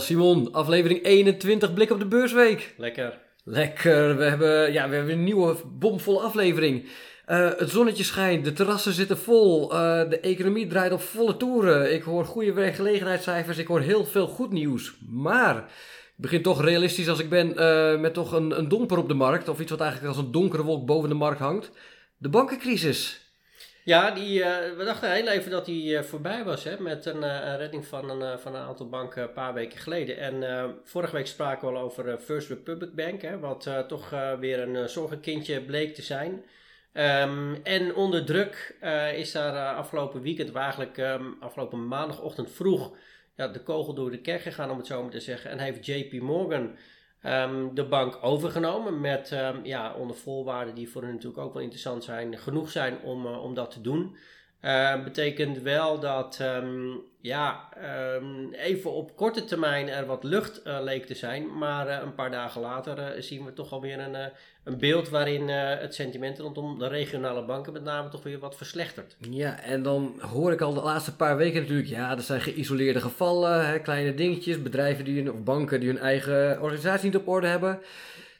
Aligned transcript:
Simon. 0.00 0.52
Aflevering 0.52 1.04
21, 1.04 1.74
blik 1.74 1.90
op 1.90 1.98
de 1.98 2.06
beursweek. 2.06 2.74
Lekker. 2.76 3.18
Lekker, 3.44 4.16
we 4.16 4.24
hebben, 4.24 4.72
ja, 4.72 4.88
we 4.88 4.94
hebben 4.94 5.12
een 5.12 5.24
nieuwe 5.24 5.56
bomvolle 5.78 6.20
aflevering. 6.20 6.88
Uh, 7.28 7.50
het 7.56 7.70
zonnetje 7.70 8.04
schijnt, 8.04 8.44
de 8.44 8.52
terrassen 8.52 8.92
zitten 8.92 9.18
vol, 9.18 9.72
uh, 9.72 9.78
de 10.08 10.20
economie 10.20 10.66
draait 10.66 10.92
op 10.92 11.00
volle 11.00 11.36
toeren. 11.36 11.94
Ik 11.94 12.02
hoor 12.02 12.24
goede 12.24 12.52
werkgelegenheidscijfers, 12.52 13.58
ik 13.58 13.66
hoor 13.66 13.80
heel 13.80 14.04
veel 14.04 14.26
goed 14.26 14.52
nieuws. 14.52 14.96
Maar 15.08 15.56
ik 15.56 16.22
begin 16.22 16.42
toch 16.42 16.62
realistisch 16.62 17.08
als 17.08 17.18
ik 17.18 17.28
ben 17.28 17.52
uh, 17.56 18.00
met 18.00 18.14
toch 18.14 18.32
een, 18.32 18.58
een 18.58 18.68
domper 18.68 18.98
op 18.98 19.08
de 19.08 19.14
markt. 19.14 19.48
Of 19.48 19.60
iets 19.60 19.70
wat 19.70 19.80
eigenlijk 19.80 20.14
als 20.14 20.24
een 20.24 20.32
donkere 20.32 20.62
wolk 20.62 20.86
boven 20.86 21.08
de 21.08 21.14
markt 21.14 21.40
hangt. 21.40 21.70
De 22.16 22.28
bankencrisis. 22.28 23.25
Ja, 23.86 24.10
die, 24.10 24.38
uh, 24.38 24.76
we 24.76 24.84
dachten 24.84 25.12
heel 25.12 25.28
even 25.28 25.50
dat 25.50 25.64
die 25.64 25.92
uh, 25.92 26.02
voorbij 26.02 26.44
was 26.44 26.64
hè, 26.64 26.80
met 26.80 27.06
een, 27.06 27.22
een 27.22 27.56
redding 27.56 27.86
van 27.86 28.10
een, 28.10 28.38
van 28.38 28.54
een 28.54 28.62
aantal 28.62 28.88
banken 28.88 29.22
een 29.22 29.32
paar 29.32 29.54
weken 29.54 29.78
geleden. 29.78 30.18
En 30.18 30.74
vorige 30.84 31.14
week 31.14 31.26
spraken 31.26 31.68
we 31.68 31.74
al 31.74 31.82
over 31.82 32.18
First 32.18 32.48
Republic 32.48 32.94
Bank, 32.94 33.22
hè, 33.22 33.38
wat 33.38 33.70
toch 33.88 34.10
weer 34.40 34.60
een 34.60 34.88
zorgenkindje 34.88 35.60
bleek 35.60 35.94
te 35.94 36.02
zijn. 36.02 36.44
Um, 36.92 37.60
en 37.62 37.94
onder 37.94 38.24
druk 38.24 38.76
is 39.14 39.32
daar 39.32 39.74
afgelopen 39.74 40.22
weekend, 40.22 40.54
eigenlijk 40.54 40.96
um, 40.96 41.36
afgelopen 41.40 41.88
maandagochtend 41.88 42.50
vroeg, 42.50 42.96
ja, 43.36 43.48
de 43.48 43.62
kogel 43.62 43.94
door 43.94 44.10
de 44.10 44.20
kerk 44.20 44.40
gegaan, 44.40 44.70
om 44.70 44.76
het 44.76 44.86
zo 44.86 45.02
maar 45.02 45.10
te 45.10 45.20
zeggen. 45.20 45.50
En 45.50 45.58
heeft 45.58 45.86
JP 45.86 46.20
Morgan 46.20 46.76
um, 47.26 47.74
de 47.74 47.84
bank 47.84 48.18
overgenomen 48.20 49.00
met 49.00 49.30
um, 49.30 49.64
ja, 49.64 49.94
onder 49.94 50.16
voorwaarden 50.16 50.74
die 50.74 50.88
voor 50.88 51.02
hen 51.02 51.12
natuurlijk 51.12 51.42
ook 51.42 51.52
wel 51.52 51.62
interessant 51.62 52.04
zijn, 52.04 52.38
genoeg 52.38 52.70
zijn 52.70 53.00
om, 53.00 53.26
uh, 53.26 53.42
om 53.42 53.54
dat 53.54 53.70
te 53.70 53.80
doen. 53.80 54.16
Uh, 54.66 55.04
betekent 55.04 55.62
wel 55.62 56.00
dat 56.00 56.38
um, 56.42 57.00
ja, 57.20 57.68
even 58.52 58.92
op 58.92 59.16
korte 59.16 59.44
termijn 59.44 59.88
er 59.88 60.06
wat 60.06 60.24
lucht 60.24 60.60
uh, 60.66 60.78
leek 60.82 61.06
te 61.06 61.14
zijn. 61.14 61.58
Maar 61.58 61.88
uh, 61.88 61.98
een 62.02 62.14
paar 62.14 62.30
dagen 62.30 62.60
later 62.60 63.22
zien 63.22 63.44
we 63.44 63.52
toch 63.52 63.72
alweer 63.72 63.98
een, 63.98 64.30
een 64.64 64.78
beeld 64.78 65.08
waarin 65.08 65.48
het 65.48 65.94
sentiment 65.94 66.38
rondom 66.38 66.78
de 66.78 66.88
regionale 66.88 67.44
banken 67.44 67.72
met 67.72 67.82
name 67.82 68.08
toch 68.08 68.22
weer 68.22 68.38
wat 68.38 68.56
verslechtert. 68.56 69.16
Ja, 69.30 69.60
en 69.60 69.82
dan 69.82 70.20
hoor 70.20 70.52
ik 70.52 70.60
al 70.60 70.74
de 70.74 70.82
laatste 70.82 71.16
paar 71.16 71.36
weken 71.36 71.60
natuurlijk, 71.60 71.88
ja, 71.88 72.16
er 72.16 72.22
zijn 72.22 72.40
geïsoleerde 72.40 73.00
gevallen, 73.00 73.66
hè, 73.66 73.78
kleine 73.78 74.14
dingetjes, 74.14 74.62
bedrijven 74.62 75.04
die, 75.04 75.32
of 75.32 75.42
banken 75.42 75.80
die 75.80 75.88
hun 75.88 75.98
eigen 75.98 76.62
organisatie 76.62 77.04
niet 77.04 77.16
op 77.16 77.28
orde 77.28 77.46
hebben 77.46 77.80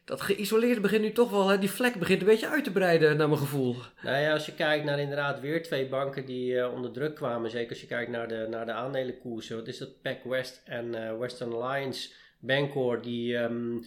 dat 0.07 0.21
geïsoleerde 0.21 0.81
begint 0.81 1.03
nu 1.03 1.13
toch 1.13 1.31
wel, 1.31 1.49
hè, 1.49 1.59
die 1.59 1.71
vlek 1.71 1.95
begint 1.95 2.21
een 2.21 2.27
beetje 2.27 2.49
uit 2.49 2.65
te 2.65 2.73
breiden 2.73 3.17
naar 3.17 3.29
mijn 3.29 3.41
gevoel. 3.41 3.77
Nou 4.03 4.19
ja, 4.19 4.33
als 4.33 4.47
je 4.47 4.55
kijkt 4.55 4.85
naar 4.85 4.99
inderdaad 4.99 5.41
weer 5.41 5.63
twee 5.63 5.89
banken 5.89 6.27
die 6.27 6.53
uh, 6.53 6.73
onder 6.73 6.93
druk 6.93 7.15
kwamen, 7.15 7.51
zeker 7.51 7.71
als 7.71 7.81
je 7.81 7.87
kijkt 7.87 8.11
naar 8.11 8.29
de, 8.29 8.47
naar 8.51 8.67
de 8.67 8.73
aandelenkoersen, 8.73 9.57
wat 9.57 9.69
is 9.69 9.79
dat, 9.79 10.03
PacWest 10.03 10.63
en 10.65 10.87
uh, 10.87 11.19
Western 11.19 11.53
Alliance, 11.53 12.11
Bancor, 12.39 13.03
die 13.03 13.37
um, 13.37 13.85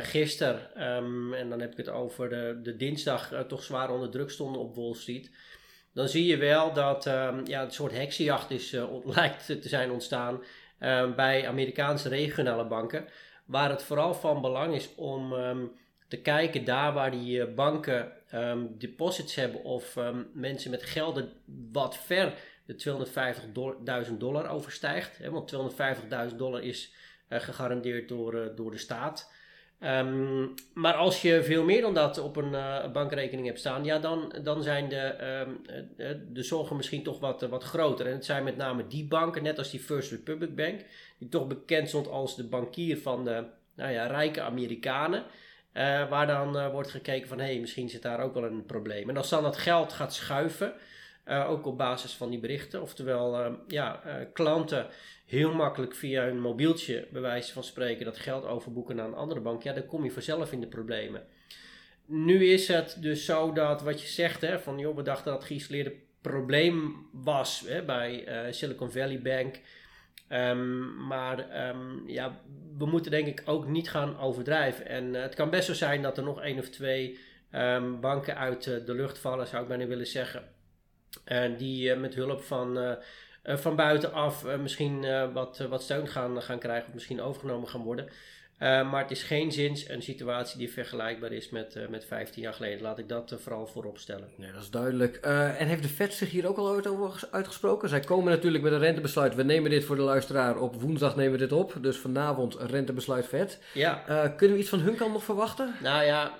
gisteren, 0.00 0.92
um, 0.96 1.34
en 1.34 1.48
dan 1.48 1.60
heb 1.60 1.70
ik 1.70 1.76
het 1.76 1.88
over 1.88 2.28
de, 2.28 2.60
de 2.62 2.76
dinsdag, 2.76 3.44
toch 3.48 3.62
zwaar 3.62 3.90
onder 3.90 4.10
druk 4.10 4.30
stonden 4.30 4.60
op 4.60 4.74
Wall 4.74 4.94
Street. 4.94 5.30
Dan 5.94 6.08
zie 6.08 6.26
je 6.26 6.36
wel 6.36 6.72
dat 6.72 7.06
um, 7.06 7.46
ja, 7.46 7.62
een 7.62 7.70
soort 7.70 7.92
heksenjacht 7.92 8.50
is, 8.50 8.76
lijkt 9.16 9.46
te 9.46 9.68
zijn 9.68 9.90
ontstaan 9.90 10.42
bij 11.16 11.48
Amerikaanse 11.48 12.08
regionale 12.08 12.66
banken. 12.66 13.04
Waar 13.48 13.70
het 13.70 13.82
vooral 13.82 14.14
van 14.14 14.40
belang 14.40 14.74
is 14.74 14.94
om 14.94 15.32
um, 15.32 15.72
te 16.08 16.20
kijken 16.20 16.64
daar 16.64 16.92
waar 16.92 17.10
die 17.10 17.38
uh, 17.38 17.54
banken 17.54 18.12
um, 18.34 18.78
deposits 18.78 19.34
hebben 19.34 19.64
of 19.64 19.96
um, 19.96 20.30
mensen 20.32 20.70
met 20.70 20.82
gelden 20.82 21.32
wat 21.72 21.96
ver 21.96 22.34
de 22.66 23.06
250.000 24.08 24.16
dollar 24.16 24.48
overstijgt. 24.48 25.18
Hè, 25.18 25.30
want 25.30 25.54
250.000 26.30 26.36
dollar 26.36 26.62
is 26.62 26.92
uh, 27.28 27.40
gegarandeerd 27.40 28.08
door, 28.08 28.34
uh, 28.34 28.56
door 28.56 28.70
de 28.70 28.78
staat. 28.78 29.32
Um, 29.84 30.54
maar 30.74 30.94
als 30.94 31.22
je 31.22 31.42
veel 31.42 31.64
meer 31.64 31.80
dan 31.80 31.94
dat 31.94 32.18
op 32.18 32.36
een 32.36 32.52
uh, 32.52 32.90
bankrekening 32.92 33.46
hebt 33.46 33.58
staan, 33.58 33.84
ja, 33.84 33.98
dan, 33.98 34.34
dan 34.42 34.62
zijn 34.62 34.88
de, 34.88 35.16
um, 35.46 35.60
de 36.32 36.42
zorgen 36.42 36.76
misschien 36.76 37.02
toch 37.02 37.20
wat, 37.20 37.40
wat 37.40 37.64
groter. 37.64 38.06
En 38.06 38.12
het 38.12 38.24
zijn 38.24 38.44
met 38.44 38.56
name 38.56 38.86
die 38.86 39.04
banken, 39.04 39.42
net 39.42 39.58
als 39.58 39.70
die 39.70 39.80
First 39.80 40.10
Republic 40.10 40.56
Bank, 40.56 40.80
die 41.18 41.28
toch 41.28 41.46
bekend 41.46 41.88
stond 41.88 42.08
als 42.08 42.36
de 42.36 42.44
bankier 42.44 42.98
van 42.98 43.24
de 43.24 43.44
nou 43.74 43.92
ja, 43.92 44.06
rijke 44.06 44.40
Amerikanen. 44.40 45.24
Waar 46.08 46.26
dan 46.26 46.70
wordt 46.70 46.90
gekeken 46.90 47.28
van 47.28 47.40
hé, 47.40 47.58
misschien 47.58 47.88
zit 47.88 48.02
daar 48.02 48.20
ook 48.20 48.34
wel 48.34 48.44
een 48.44 48.66
probleem. 48.66 49.08
En 49.08 49.16
als 49.16 49.28
dan 49.28 49.42
dat 49.42 49.56
geld 49.56 49.92
gaat 49.92 50.14
schuiven, 50.14 50.72
uh, 51.28 51.50
ook 51.50 51.66
op 51.66 51.78
basis 51.78 52.12
van 52.12 52.30
die 52.30 52.38
berichten, 52.38 52.82
oftewel 52.82 53.56
ja, 53.66 54.02
klanten 54.32 54.86
heel 55.26 55.54
makkelijk 55.54 55.94
via 55.94 56.24
hun 56.24 56.40
mobieltje, 56.40 57.06
bij 57.10 57.20
wijze 57.20 57.52
van 57.52 57.64
spreken, 57.64 58.04
dat 58.04 58.18
geld 58.18 58.44
overboeken 58.44 58.96
naar 58.96 59.06
een 59.06 59.14
andere 59.14 59.40
bank, 59.40 59.62
ja, 59.62 59.72
dan 59.72 59.86
kom 59.86 60.04
je 60.04 60.10
vanzelf 60.10 60.52
in 60.52 60.60
de 60.60 60.66
problemen. 60.66 61.26
Nu 62.06 62.46
is 62.46 62.68
het 62.68 62.96
dus 63.00 63.24
zo 63.24 63.52
dat 63.52 63.82
wat 63.82 64.00
je 64.00 64.08
zegt, 64.08 64.40
hè, 64.40 64.58
van 64.58 64.78
joh, 64.78 64.96
we 64.96 65.02
dachten 65.02 65.24
dat 65.24 65.34
het 65.34 65.44
geïsoleerde 65.44 65.94
probleem 66.20 67.08
was 67.12 67.64
hè, 67.66 67.84
bij 67.84 68.24
Silicon 68.50 68.90
Valley 68.90 69.22
Bank. 69.22 69.60
Um, 70.32 71.06
maar 71.06 71.68
um, 71.68 72.02
ja, 72.06 72.40
we 72.78 72.86
moeten 72.86 73.10
denk 73.10 73.26
ik 73.26 73.42
ook 73.44 73.66
niet 73.66 73.90
gaan 73.90 74.18
overdrijven. 74.18 74.86
En 74.86 75.14
het 75.14 75.34
kan 75.34 75.50
best 75.50 75.66
zo 75.66 75.74
zijn 75.74 76.02
dat 76.02 76.16
er 76.16 76.24
nog 76.24 76.40
één 76.42 76.58
of 76.58 76.68
twee 76.68 77.18
banken 78.00 78.36
uit 78.36 78.64
de 78.64 78.94
lucht 78.94 79.18
vallen, 79.18 79.46
zou 79.46 79.62
ik 79.62 79.68
bijna 79.68 79.86
willen 79.86 80.06
zeggen. 80.06 80.56
En 81.24 81.56
die 81.56 81.90
uh, 81.90 82.00
met 82.00 82.14
hulp 82.14 82.42
van, 82.42 82.98
van 83.42 83.76
buitenaf 83.76 84.44
misschien 84.58 85.32
wat, 85.32 85.58
wat 85.58 85.82
steun 85.82 86.08
gaan, 86.08 86.42
gaan 86.42 86.58
krijgen 86.58 86.88
of 86.88 86.94
misschien 86.94 87.20
overgenomen 87.20 87.68
gaan 87.68 87.82
worden. 87.82 88.08
Uh, 88.62 88.90
maar 88.90 89.02
het 89.02 89.10
is 89.10 89.22
geen 89.22 89.52
zins 89.52 89.88
een 89.88 90.02
situatie 90.02 90.58
die 90.58 90.72
vergelijkbaar 90.72 91.32
is 91.32 91.50
met, 91.50 91.76
uh, 91.76 91.88
met 91.88 92.04
15 92.04 92.42
jaar 92.42 92.52
geleden. 92.52 92.82
Laat 92.82 92.98
ik 92.98 93.08
dat 93.08 93.32
uh, 93.32 93.38
vooral 93.38 93.66
voorop 93.66 93.98
stellen. 93.98 94.28
Nee, 94.36 94.52
dat 94.52 94.62
is 94.62 94.70
duidelijk. 94.70 95.16
en 95.16 95.66
heeft 95.66 95.82
de 95.82 95.88
Fed 95.88 96.14
zich 96.14 96.30
hier 96.30 96.48
ook 96.48 96.56
al 96.56 96.68
ooit 96.68 96.86
over 96.86 97.28
uitgesproken? 97.30 97.88
Zij 97.88 98.00
komen 98.00 98.32
natuurlijk 98.32 98.64
met 98.64 98.72
een 98.72 98.78
rentebesluit. 98.78 99.34
We 99.34 99.42
nemen 99.42 99.70
dit 99.70 99.84
voor 99.84 99.96
de 99.96 100.02
luisteraar 100.02 100.56
op 100.56 100.80
woensdag 100.80 101.16
nemen 101.16 101.32
we 101.32 101.38
dit 101.38 101.52
op. 101.52 101.74
Dus 101.80 101.96
vanavond 101.96 102.54
rentebesluit 102.54 103.26
Fed. 103.26 103.58
Ja. 103.74 103.94
kunnen 104.36 104.56
we 104.56 104.62
iets 104.62 104.70
van 104.70 104.80
hun 104.80 104.96
kant 104.96 105.12
nog 105.12 105.24
verwachten? 105.24 105.74
Nou 105.82 106.04
ja, 106.04 106.32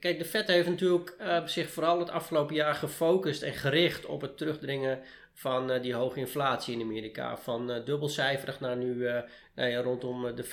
kijk, 0.00 0.18
de 0.18 0.24
Fed 0.24 0.46
heeft 0.46 0.68
natuurlijk 0.68 1.16
zich 1.44 1.70
vooral 1.70 1.98
het 1.98 2.10
afgelopen 2.10 2.54
jaar 2.54 2.74
gefocust 2.74 3.42
en 3.42 3.52
gericht 3.52 4.06
op 4.06 4.20
het 4.20 4.36
terugdringen 4.36 4.98
van 5.32 5.80
die 5.80 5.94
hoge 5.94 6.18
inflatie 6.18 6.74
in 6.74 6.82
Amerika. 6.82 7.36
Van 7.36 7.82
dubbelcijferig 7.84 8.60
naar 8.60 8.76
nu 8.76 9.08
nou 9.54 9.68
ja, 9.68 9.80
rondom 9.80 10.34
de 10.34 10.44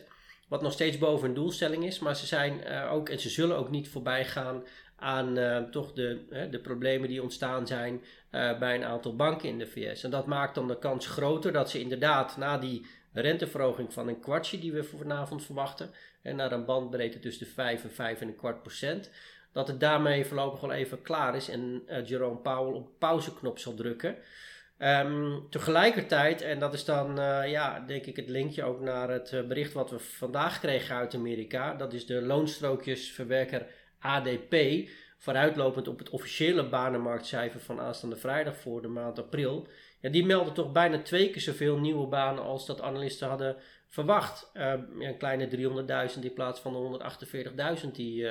5%. 0.00 0.12
Wat 0.48 0.62
nog 0.62 0.72
steeds 0.72 0.98
boven 0.98 1.26
hun 1.26 1.34
doelstelling 1.34 1.84
is. 1.84 1.98
Maar 1.98 2.16
ze 2.16 2.26
zijn 2.26 2.60
uh, 2.66 2.92
ook, 2.92 3.08
en 3.08 3.20
ze 3.20 3.30
zullen 3.30 3.56
ook 3.56 3.70
niet 3.70 3.88
voorbij 3.88 4.24
gaan 4.24 4.62
aan 4.96 5.38
uh, 5.38 5.58
toch 5.58 5.92
de, 5.92 6.46
de 6.50 6.58
problemen 6.58 7.08
die 7.08 7.22
ontstaan 7.22 7.66
zijn 7.66 8.02
bij 8.30 8.74
een 8.74 8.84
aantal 8.84 9.16
banken 9.16 9.48
in 9.48 9.58
de 9.58 9.66
VS. 9.66 10.04
En 10.04 10.10
dat 10.10 10.26
maakt 10.26 10.54
dan 10.54 10.68
de 10.68 10.78
kans 10.78 11.06
groter 11.06 11.52
dat 11.52 11.70
ze 11.70 11.80
inderdaad 11.80 12.36
na 12.36 12.58
die 12.58 12.86
renteverhoging 13.12 13.92
van 13.92 14.08
een 14.08 14.20
kwartje 14.20 14.58
die 14.58 14.72
we 14.72 14.84
vanavond 14.84 15.44
verwachten, 15.44 15.90
en 16.22 16.36
naar 16.36 16.52
een 16.52 16.64
bandbreedte 16.64 17.18
tussen 17.18 17.46
de 17.46 17.52
5 17.52 17.84
en 17.84 17.90
5 17.90 18.20
en 18.20 18.28
een 18.28 18.36
kwart 18.36 18.62
procent, 18.62 19.10
dat 19.52 19.68
het 19.68 19.80
daarmee 19.80 20.24
voorlopig 20.24 20.60
wel 20.60 20.72
even 20.72 21.02
klaar 21.02 21.36
is 21.36 21.48
en 21.48 21.82
Jerome 22.04 22.36
Powell 22.36 22.74
op 22.74 22.88
pauzeknop 22.98 23.58
zal 23.58 23.74
drukken. 23.74 24.16
Um, 24.78 25.46
tegelijkertijd, 25.50 26.42
en 26.42 26.58
dat 26.58 26.74
is 26.74 26.84
dan 26.84 27.18
uh, 27.18 27.50
ja, 27.50 27.80
denk 27.80 28.04
ik 28.04 28.16
het 28.16 28.28
linkje 28.28 28.64
ook 28.64 28.80
naar 28.80 29.10
het 29.10 29.32
uh, 29.32 29.46
bericht 29.46 29.72
wat 29.72 29.90
we 29.90 29.98
vandaag 29.98 30.60
kregen 30.60 30.96
uit 30.96 31.14
Amerika. 31.14 31.74
Dat 31.74 31.92
is 31.92 32.06
de 32.06 32.22
loonstrookjesverwerker 32.22 33.66
ADP. 33.98 34.54
Vooruitlopend 35.18 35.88
op 35.88 35.98
het 35.98 36.10
officiële 36.10 36.68
banenmarktcijfer 36.68 37.60
van 37.60 37.80
aanstaande 37.80 38.16
vrijdag 38.16 38.56
voor 38.56 38.82
de 38.82 38.88
maand 38.88 39.18
april. 39.18 39.68
Ja, 40.00 40.10
die 40.10 40.26
melden 40.26 40.54
toch 40.54 40.72
bijna 40.72 41.02
twee 41.02 41.30
keer 41.30 41.42
zoveel 41.42 41.78
nieuwe 41.78 42.06
banen 42.06 42.42
als 42.42 42.66
dat 42.66 42.80
analisten 42.80 43.28
hadden 43.28 43.56
verwacht. 43.88 44.50
Ja, 44.54 44.86
een 44.98 45.18
kleine 45.18 45.48
300.000 46.14 46.20
in 46.20 46.32
plaats 46.32 46.60
van 46.60 46.72
de 46.72 47.00
148.000 47.84 47.90
die, 47.90 48.28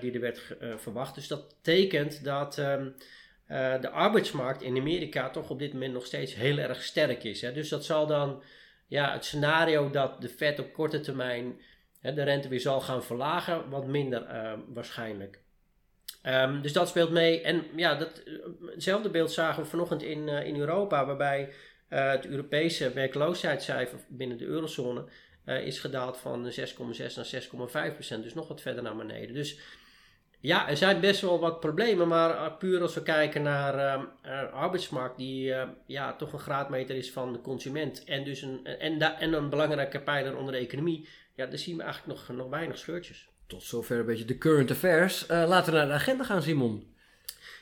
die 0.00 0.12
er 0.12 0.20
werd 0.20 0.56
verwacht. 0.76 1.14
Dus 1.14 1.28
dat 1.28 1.56
tekent 1.62 2.24
dat. 2.24 2.58
Um, 2.58 2.94
uh, 3.50 3.80
de 3.80 3.90
arbeidsmarkt 3.90 4.62
in 4.62 4.76
Amerika 4.76 5.30
toch 5.30 5.50
op 5.50 5.58
dit 5.58 5.72
moment 5.72 5.92
nog 5.92 6.06
steeds 6.06 6.34
heel 6.34 6.58
erg 6.58 6.82
sterk 6.82 7.24
is. 7.24 7.40
Hè? 7.40 7.52
Dus 7.52 7.68
dat 7.68 7.84
zal 7.84 8.06
dan 8.06 8.42
ja, 8.86 9.12
het 9.12 9.24
scenario 9.24 9.90
dat 9.90 10.20
de 10.20 10.28
Fed 10.28 10.58
op 10.58 10.72
korte 10.72 11.00
termijn 11.00 11.60
hè, 12.00 12.14
de 12.14 12.22
rente 12.22 12.48
weer 12.48 12.60
zal 12.60 12.80
gaan 12.80 13.04
verlagen, 13.04 13.68
wat 13.68 13.86
minder 13.86 14.22
uh, 14.22 14.52
waarschijnlijk. 14.68 15.40
Um, 16.22 16.62
dus 16.62 16.72
dat 16.72 16.88
speelt 16.88 17.10
mee. 17.10 17.40
En 17.40 17.64
ja, 17.76 17.94
dat, 17.94 18.22
hetzelfde 18.66 19.10
beeld 19.10 19.32
zagen 19.32 19.62
we 19.62 19.68
vanochtend 19.68 20.02
in, 20.02 20.28
in 20.28 20.56
Europa, 20.56 21.06
waarbij 21.06 21.52
het 21.88 22.26
Europese 22.26 22.92
werkloosheidscijfer 22.92 23.98
binnen 24.08 24.38
de 24.38 24.44
eurozone 24.44 25.04
is 25.44 25.78
gedaald 25.78 26.16
van 26.16 26.44
6,6 26.44 26.54
naar 27.16 27.90
6,5 27.90 27.94
procent. 27.94 28.22
Dus 28.22 28.34
nog 28.34 28.48
wat 28.48 28.60
verder 28.60 28.82
naar 28.82 28.96
beneden. 28.96 29.34
Dus 29.34 29.58
Ja, 30.42 30.68
er 30.68 30.76
zijn 30.76 31.00
best 31.00 31.20
wel 31.20 31.40
wat 31.40 31.60
problemen, 31.60 32.08
maar 32.08 32.30
uh, 32.30 32.56
puur 32.58 32.82
als 32.82 32.94
we 32.94 33.02
kijken 33.02 33.42
naar 33.42 33.74
uh, 33.74 34.02
uh, 34.26 34.52
arbeidsmarkt, 34.52 35.18
die 35.18 35.54
ja, 35.86 36.16
toch 36.16 36.32
een 36.32 36.38
graadmeter 36.38 36.96
is 36.96 37.12
van 37.12 37.32
de 37.32 37.40
consument 37.40 38.04
en, 38.04 38.24
dus 38.24 38.42
een, 38.42 38.64
en, 38.64 39.00
en 39.00 39.32
een 39.32 39.50
belangrijke 39.50 40.00
pijler 40.00 40.36
onder 40.36 40.52
de 40.52 40.58
economie, 40.58 41.08
ja, 41.34 41.46
daar 41.46 41.58
zien 41.58 41.76
we 41.76 41.82
eigenlijk 41.82 42.18
nog, 42.18 42.36
nog 42.36 42.48
weinig 42.48 42.78
scheurtjes. 42.78 43.28
Tot 43.46 43.62
zover 43.62 43.98
een 43.98 44.06
beetje 44.06 44.24
de 44.24 44.38
current 44.38 44.70
affairs. 44.70 45.26
laten 45.28 45.72
we 45.72 45.78
naar 45.78 45.86
de 45.86 45.92
agenda 45.92 46.24
gaan, 46.24 46.42
Simon. 46.42 46.94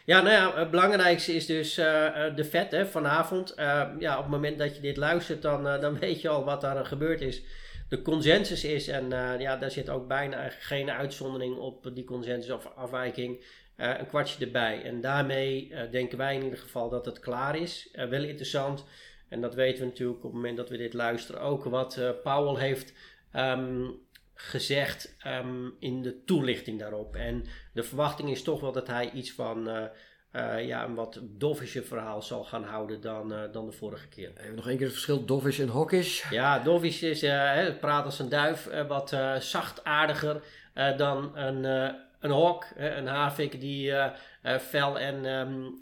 Ja, 0.04 0.20
nou 0.20 0.34
ja, 0.34 0.58
het 0.58 0.70
belangrijkste 0.70 1.34
is 1.34 1.46
dus 1.46 1.74
de 1.74 2.46
vet 2.50 2.70
hè, 2.70 2.86
vanavond. 2.86 3.54
ja, 3.98 4.16
op 4.16 4.22
het 4.22 4.32
moment 4.32 4.58
dat 4.58 4.74
je 4.74 4.80
dit 4.80 4.96
luistert, 4.96 5.42
dan, 5.42 5.62
dan 5.62 5.98
weet 5.98 6.20
je 6.20 6.28
al 6.28 6.44
wat 6.44 6.60
daar 6.60 6.84
gebeurd 6.84 7.20
is 7.20 7.42
de 7.88 8.02
consensus 8.02 8.64
is, 8.64 8.88
en 8.88 9.04
uh, 9.04 9.40
ja, 9.40 9.56
daar 9.56 9.70
zit 9.70 9.90
ook 9.90 10.08
bijna 10.08 10.48
geen 10.48 10.90
uitzondering 10.90 11.56
op 11.56 11.90
die 11.94 12.04
consensus 12.04 12.50
of 12.50 12.66
afwijking, 12.74 13.44
uh, 13.76 13.98
een 13.98 14.06
kwartje 14.06 14.44
erbij. 14.44 14.82
En 14.82 15.00
daarmee 15.00 15.68
uh, 15.68 15.80
denken 15.90 16.18
wij 16.18 16.34
in 16.34 16.42
ieder 16.42 16.58
geval 16.58 16.88
dat 16.88 17.04
het 17.04 17.20
klaar 17.20 17.56
is. 17.56 17.88
wel 17.92 18.22
interessant, 18.24 18.84
en 19.28 19.40
dat 19.40 19.54
weten 19.54 19.80
we 19.80 19.86
natuurlijk 19.86 20.18
op 20.18 20.24
het 20.24 20.32
moment 20.32 20.56
dat 20.56 20.68
we 20.68 20.76
dit 20.76 20.92
luisteren 20.92 21.40
ook, 21.40 21.64
wat 21.64 22.00
Powell 22.22 22.62
heeft 22.62 22.92
um, 23.36 23.98
gezegd 24.34 25.16
um, 25.26 25.74
in 25.78 26.02
de 26.02 26.24
toelichting 26.24 26.78
daarop. 26.78 27.16
En 27.16 27.44
de 27.72 27.82
verwachting 27.82 28.30
is 28.30 28.42
toch 28.42 28.60
wel 28.60 28.72
dat 28.72 28.86
hij 28.86 29.10
iets 29.10 29.32
van 29.32 29.90
uh, 30.32 30.66
ja, 30.66 30.84
een 30.84 30.94
wat 30.94 31.20
dofische 31.22 31.82
verhaal 31.82 32.22
zal 32.22 32.44
gaan 32.44 32.64
houden 32.64 33.00
dan, 33.00 33.32
uh, 33.32 33.40
dan 33.52 33.66
de 33.66 33.72
vorige 33.72 34.08
keer. 34.08 34.30
Even 34.40 34.54
nog 34.54 34.68
één 34.68 34.76
keer 34.76 34.86
het 34.86 34.94
verschil 34.94 35.24
dovish 35.24 35.60
en 35.60 35.68
hawkish. 35.68 36.30
Ja, 36.30 36.58
dovish 36.58 37.02
is, 37.02 37.22
uh, 37.22 37.78
praat 37.80 38.04
als 38.04 38.18
een 38.18 38.28
duif, 38.28 38.68
wat 38.88 39.16
zachtaardiger 39.38 40.42
dan 40.96 41.36
een, 41.36 41.64
een 42.20 42.30
hawk, 42.30 42.66
een 42.76 43.06
havik 43.06 43.60
die 43.60 43.92
fel 44.60 44.98
en 44.98 45.24
um, 45.24 45.76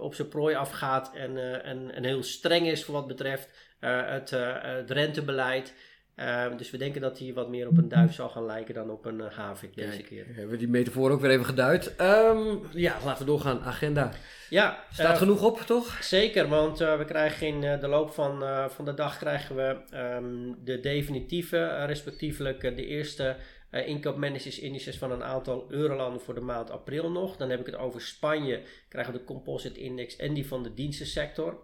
op 0.00 0.14
zijn 0.14 0.28
prooi 0.28 0.54
afgaat 0.54 1.14
en, 1.14 1.62
en, 1.62 1.94
en 1.94 2.04
heel 2.04 2.22
streng 2.22 2.66
is 2.66 2.84
voor 2.84 2.94
wat 2.94 3.06
betreft 3.06 3.48
het, 3.80 4.30
het 4.62 4.90
rentebeleid. 4.90 5.74
Uh, 6.16 6.44
dus 6.56 6.70
we 6.70 6.78
denken 6.78 7.00
dat 7.00 7.18
hij 7.18 7.32
wat 7.34 7.48
meer 7.48 7.68
op 7.68 7.78
een 7.78 7.88
duif 7.88 8.14
zal 8.14 8.28
gaan 8.28 8.46
lijken 8.46 8.74
dan 8.74 8.90
op 8.90 9.04
een 9.04 9.18
uh, 9.18 9.26
havik 9.30 9.74
deze 9.74 9.88
Kijk, 9.88 10.06
keer. 10.06 10.24
Hebben 10.26 10.48
we 10.48 10.56
die 10.56 10.68
metafoor 10.68 11.10
ook 11.10 11.20
weer 11.20 11.30
even 11.30 11.44
geduid. 11.44 11.94
Um, 12.00 12.60
ja, 12.72 12.96
laten 13.04 13.24
we 13.24 13.30
doorgaan. 13.30 13.60
Agenda. 13.62 14.10
Ja, 14.50 14.84
Staat 14.92 15.12
uh, 15.12 15.18
genoeg 15.18 15.42
op, 15.42 15.60
toch? 15.60 16.02
Zeker, 16.02 16.48
want 16.48 16.78
we 16.78 17.04
krijgen 17.06 17.46
in 17.46 17.60
de 17.60 17.88
loop 17.88 18.10
van, 18.10 18.44
van 18.70 18.84
de 18.84 18.94
dag 18.94 19.18
krijgen 19.18 19.56
we 19.56 19.76
um, 19.96 20.56
de 20.64 20.80
definitieve, 20.80 21.84
respectievelijk 21.84 22.60
de 22.60 22.86
eerste 22.86 23.36
inkoopmanagers 23.70 24.58
indices 24.58 24.98
van 24.98 25.12
een 25.12 25.24
aantal 25.24 25.66
eurolanden 25.68 26.20
voor 26.20 26.34
de 26.34 26.40
maand 26.40 26.70
april 26.70 27.10
nog. 27.10 27.36
Dan 27.36 27.50
heb 27.50 27.60
ik 27.60 27.66
het 27.66 27.76
over 27.76 28.00
Spanje, 28.00 28.60
krijgen 28.88 29.12
we 29.12 29.18
de 29.18 29.24
composite 29.24 29.80
index 29.80 30.16
en 30.16 30.34
die 30.34 30.46
van 30.46 30.62
de 30.62 30.74
dienstensector. 30.74 31.62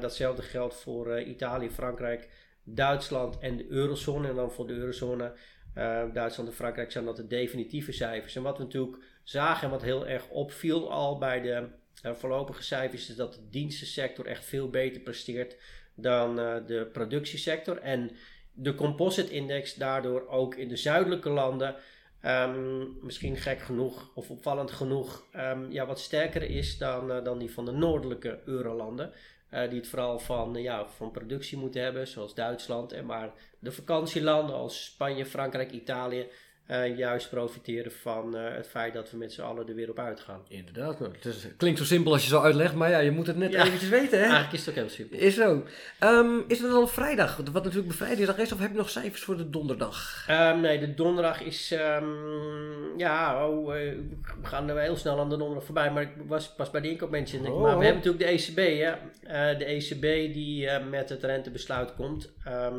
datzelfde 0.00 0.42
geldt 0.42 0.74
voor 0.74 1.20
Italië, 1.20 1.70
Frankrijk, 1.70 2.28
Duitsland 2.64 3.38
en 3.38 3.56
de 3.56 3.66
eurozone. 3.68 4.28
En 4.28 4.34
dan 4.34 4.52
voor 4.52 4.66
de 4.66 4.72
eurozone, 4.72 5.32
uh, 5.78 6.02
Duitsland 6.12 6.48
en 6.48 6.54
Frankrijk 6.54 6.92
zijn 6.92 7.04
dat 7.04 7.16
de 7.16 7.26
definitieve 7.26 7.92
cijfers. 7.92 8.36
En 8.36 8.42
wat 8.42 8.58
we 8.58 8.64
natuurlijk 8.64 9.02
zagen 9.22 9.64
en 9.64 9.70
wat 9.70 9.82
heel 9.82 10.06
erg 10.06 10.28
opviel 10.28 10.90
al 10.90 11.18
bij 11.18 11.40
de 11.40 11.68
uh, 12.06 12.12
voorlopige 12.12 12.62
cijfers, 12.62 13.08
is 13.08 13.16
dat 13.16 13.34
de 13.34 13.48
dienstensector 13.50 14.26
echt 14.26 14.44
veel 14.44 14.70
beter 14.70 15.00
presteert 15.00 15.56
dan 15.94 16.38
uh, 16.38 16.54
de 16.66 16.88
productiesector. 16.92 17.78
En 17.78 18.10
de 18.52 18.74
composite 18.74 19.32
index 19.32 19.74
daardoor 19.74 20.28
ook 20.28 20.54
in 20.54 20.68
de 20.68 20.76
zuidelijke 20.76 21.30
landen. 21.30 21.76
Um, 22.24 22.98
misschien 23.00 23.36
gek 23.36 23.60
genoeg 23.60 24.10
of 24.14 24.30
opvallend 24.30 24.70
genoeg 24.70 25.26
um, 25.36 25.70
ja, 25.70 25.86
wat 25.86 26.00
sterker 26.00 26.42
is 26.42 26.78
dan, 26.78 27.24
dan 27.24 27.38
die 27.38 27.52
van 27.52 27.64
de 27.64 27.72
noordelijke 27.72 28.40
eurolanden. 28.44 29.12
Uh, 29.54 29.68
die 29.68 29.78
het 29.78 29.88
vooral 29.88 30.18
van, 30.18 30.56
uh, 30.56 30.62
ja, 30.62 30.86
van 30.86 31.10
productie 31.10 31.58
moeten 31.58 31.82
hebben, 31.82 32.08
zoals 32.08 32.34
Duitsland. 32.34 32.92
En 32.92 33.06
maar 33.06 33.32
de 33.58 33.72
vakantielanden 33.72 34.54
als 34.54 34.84
Spanje, 34.84 35.26
Frankrijk, 35.26 35.70
Italië 35.70 36.28
uh, 36.70 36.96
juist 36.98 37.30
profiteren 37.30 37.92
van 37.92 38.34
het 38.34 38.68
feit 38.68 38.94
dat 38.94 39.10
we 39.10 39.16
met 39.16 39.32
z'n 39.32 39.40
allen 39.40 39.68
er 39.68 39.74
weer 39.74 39.90
op 39.90 39.98
uitgaan. 39.98 40.42
Inderdaad, 40.48 40.98
het 40.98 41.24
is, 41.24 41.46
klinkt 41.56 41.78
zo 41.78 41.84
simpel 41.84 42.12
als 42.12 42.22
je 42.22 42.28
zo 42.28 42.40
uitlegt, 42.40 42.74
maar 42.74 42.90
ja, 42.90 42.98
je 42.98 43.10
moet 43.10 43.26
het 43.26 43.36
net 43.36 43.52
ja, 43.52 43.64
eventjes 43.64 43.88
weten. 43.88 44.18
Hè? 44.18 44.24
Eigenlijk 44.24 44.52
is 44.52 44.60
het 44.60 44.68
ook 44.68 44.74
heel 44.74 44.88
simpel. 44.88 45.18
Is 45.18 45.34
zo. 45.34 45.64
Um, 46.00 46.44
is 46.48 46.60
het 46.60 46.70
dan 46.70 46.88
vrijdag, 46.88 47.36
wat 47.36 47.64
natuurlijk 47.64 47.88
bevrijdingsdag 47.88 48.38
is, 48.38 48.52
of 48.52 48.58
heb 48.58 48.70
je 48.70 48.76
nog 48.76 48.90
cijfers 48.90 49.22
voor 49.22 49.36
de 49.36 49.50
donderdag? 49.50 50.26
Um, 50.30 50.60
nee, 50.60 50.78
de 50.78 50.94
donderdag 50.94 51.42
is, 51.42 51.72
um, 51.72 52.98
ja, 52.98 53.48
oh, 53.48 53.66
we 53.66 54.06
gaan 54.42 54.68
er 54.68 54.80
heel 54.80 54.96
snel 54.96 55.20
aan 55.20 55.30
de 55.30 55.36
donderdag 55.36 55.64
voorbij, 55.64 55.90
maar 55.90 56.02
ik 56.02 56.12
was 56.26 56.54
pas 56.54 56.70
bij 56.70 56.80
de 56.80 56.90
inkoopmensen. 56.90 57.46
Oh. 57.46 57.62
Maar 57.62 57.78
we 57.78 57.84
hebben 57.84 58.02
natuurlijk 58.04 58.24
de 58.24 58.52
ECB, 58.52 58.80
hè. 58.80 59.56
De 59.56 59.64
ECB 59.64 60.32
die 60.32 60.70
met 60.90 61.08
het 61.08 61.24
rentebesluit 61.24 61.94
komt, 61.94 62.32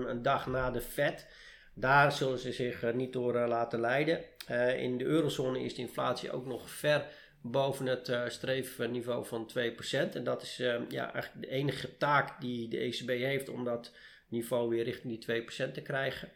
een 0.08 0.22
dag 0.22 0.48
na 0.48 0.72
de 0.72 0.82
FED. 0.82 1.28
Daar 1.74 2.12
zullen 2.12 2.40
ze 2.40 2.52
zich 2.52 2.84
uh, 2.84 2.94
niet 2.94 3.14
door 3.14 3.36
uh, 3.36 3.48
laten 3.48 3.80
leiden. 3.80 4.20
Uh, 4.52 4.82
in 4.82 4.98
de 4.98 5.04
eurozone 5.04 5.64
is 5.64 5.76
de 5.76 5.82
inflatie 5.82 6.32
ook 6.32 6.46
nog 6.46 6.70
ver 6.70 7.06
boven 7.42 7.86
het 7.86 8.12
streefniveau 8.28 9.26
van 9.26 9.52
2%. 9.58 10.14
En 10.14 10.24
dat 10.24 10.42
is 10.42 10.58
ja, 10.90 11.14
eigenlijk 11.14 11.42
de 11.42 11.50
enige 11.50 11.98
taak 11.98 12.42
die 12.42 12.68
de 12.68 12.78
ECB 12.78 13.08
heeft 13.08 13.50
om 13.50 13.64
dat 13.64 13.92
niveau 14.28 14.70
weer 14.70 14.84
richting 14.84 15.26
die 15.26 15.44
2% 15.70 15.72
te 15.72 15.82
krijgen. 15.82 16.30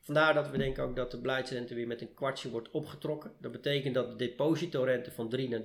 Vandaar 0.00 0.34
dat 0.34 0.50
we 0.50 0.58
denken 0.58 0.84
ook 0.84 0.96
dat 0.96 1.10
de 1.10 1.20
beleidsrente 1.20 1.74
weer 1.74 1.86
met 1.86 2.00
een 2.00 2.14
kwartje 2.14 2.50
wordt 2.50 2.70
opgetrokken. 2.70 3.32
Dat 3.40 3.52
betekent 3.52 3.94
dat 3.94 4.10
de 4.10 4.16
depositorente 4.16 5.10
van 5.10 5.28
3 5.28 5.48
naar 5.48 5.62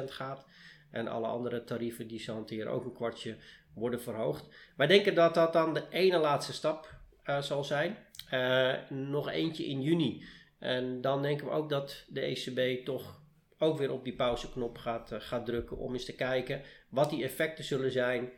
3,25% 0.00 0.04
gaat. 0.04 0.44
En 0.90 1.08
alle 1.08 1.26
andere 1.26 1.64
tarieven 1.64 2.06
die 2.06 2.20
ze 2.20 2.32
hanteren 2.32 2.72
ook 2.72 2.84
een 2.84 2.92
kwartje 2.92 3.36
worden 3.74 4.00
verhoogd. 4.00 4.46
Wij 4.76 4.86
denken 4.86 5.14
dat 5.14 5.34
dat 5.34 5.52
dan 5.52 5.74
de 5.74 5.84
ene 5.90 6.18
laatste 6.18 6.52
stap 6.52 7.00
zal 7.40 7.64
zijn. 7.64 7.96
Uh, 8.32 8.74
nog 8.88 9.30
eentje 9.30 9.66
in 9.66 9.82
juni. 9.82 10.24
En 10.58 11.00
dan 11.00 11.22
denken 11.22 11.46
we 11.46 11.52
ook 11.52 11.68
dat 11.68 12.04
de 12.08 12.20
ECB 12.20 12.84
toch 12.84 13.20
ook 13.58 13.78
weer 13.78 13.92
op 13.92 14.04
die 14.04 14.14
pauzeknop 14.14 14.78
gaat, 14.78 15.12
uh, 15.12 15.20
gaat 15.20 15.46
drukken 15.46 15.76
om 15.76 15.92
eens 15.92 16.04
te 16.04 16.14
kijken 16.14 16.62
wat 16.88 17.10
die 17.10 17.24
effecten 17.24 17.64
zullen 17.64 17.90
zijn 17.90 18.30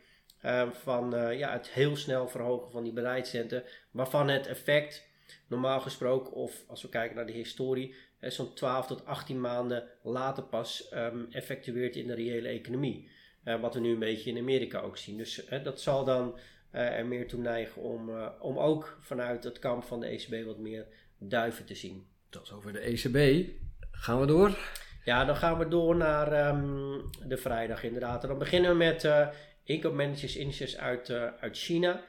van 0.71 1.09
ja, 1.37 1.51
het 1.51 1.69
heel 1.69 1.95
snel 1.95 2.27
verhogen 2.27 2.71
van 2.71 2.83
die 2.83 2.93
beleidsrente. 2.93 3.63
Waarvan 3.91 4.27
het 4.27 4.47
effect 4.47 5.07
normaal 5.47 5.79
gesproken, 5.79 6.33
of 6.33 6.63
als 6.67 6.81
we 6.81 6.89
kijken 6.89 7.15
naar 7.15 7.25
de 7.25 7.31
historie, 7.31 7.95
zo'n 8.19 8.53
12 8.53 8.87
tot 8.87 9.05
18 9.05 9.41
maanden 9.41 9.83
later 10.03 10.43
pas 10.43 10.89
um, 10.93 11.27
effectueert 11.31 11.95
in 11.95 12.07
de 12.07 12.13
reële 12.13 12.47
economie. 12.47 13.09
wat 13.43 13.73
we 13.73 13.79
nu 13.79 13.91
een 13.91 13.99
beetje 13.99 14.29
in 14.29 14.37
Amerika 14.37 14.79
ook 14.79 14.97
zien. 14.97 15.17
Dus 15.17 15.45
dat 15.63 15.81
zal 15.81 16.03
dan 16.03 16.37
er 16.75 17.05
meer 17.05 17.27
toe 17.27 17.39
neigen 17.39 17.81
om, 17.81 18.09
uh, 18.09 18.27
om 18.39 18.57
ook 18.57 18.97
vanuit 19.01 19.43
het 19.43 19.59
kamp 19.59 19.83
van 19.83 19.99
de 19.99 20.05
ECB 20.05 20.45
wat 20.45 20.57
meer 20.57 20.85
duiven 21.17 21.65
te 21.65 21.75
zien. 21.75 22.07
Dat 22.29 22.43
is 22.43 22.51
over 22.51 22.73
de 22.73 22.79
ECB. 22.79 23.47
Gaan 23.91 24.19
we 24.19 24.25
door? 24.25 24.57
Ja, 25.03 25.25
dan 25.25 25.35
gaan 25.35 25.57
we 25.57 25.67
door 25.67 25.95
naar 25.95 26.55
um, 26.55 27.01
de 27.27 27.37
vrijdag 27.37 27.83
inderdaad. 27.83 28.21
En 28.21 28.29
dan 28.29 28.37
beginnen 28.37 28.71
we 28.71 28.77
met 28.77 29.03
uh, 29.03 29.27
inkoopmanagers 29.63 30.35
indices 30.35 30.77
uit, 30.77 31.09
uit 31.39 31.57
China. 31.57 32.03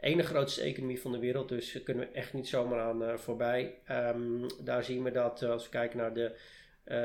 Ene 0.00 0.22
grootste 0.22 0.62
economie 0.62 1.00
van 1.00 1.12
de 1.12 1.18
wereld, 1.18 1.48
dus 1.48 1.82
kunnen 1.82 2.06
we 2.06 2.12
echt 2.12 2.32
niet 2.32 2.48
zomaar 2.48 2.80
aan 2.80 3.18
voorbij. 3.18 3.74
Um, 3.90 4.46
daar 4.60 4.84
zien 4.84 5.02
we 5.02 5.10
dat 5.10 5.42
als 5.42 5.64
we 5.64 5.70
kijken 5.70 5.98
naar 5.98 6.14
de 6.14 6.34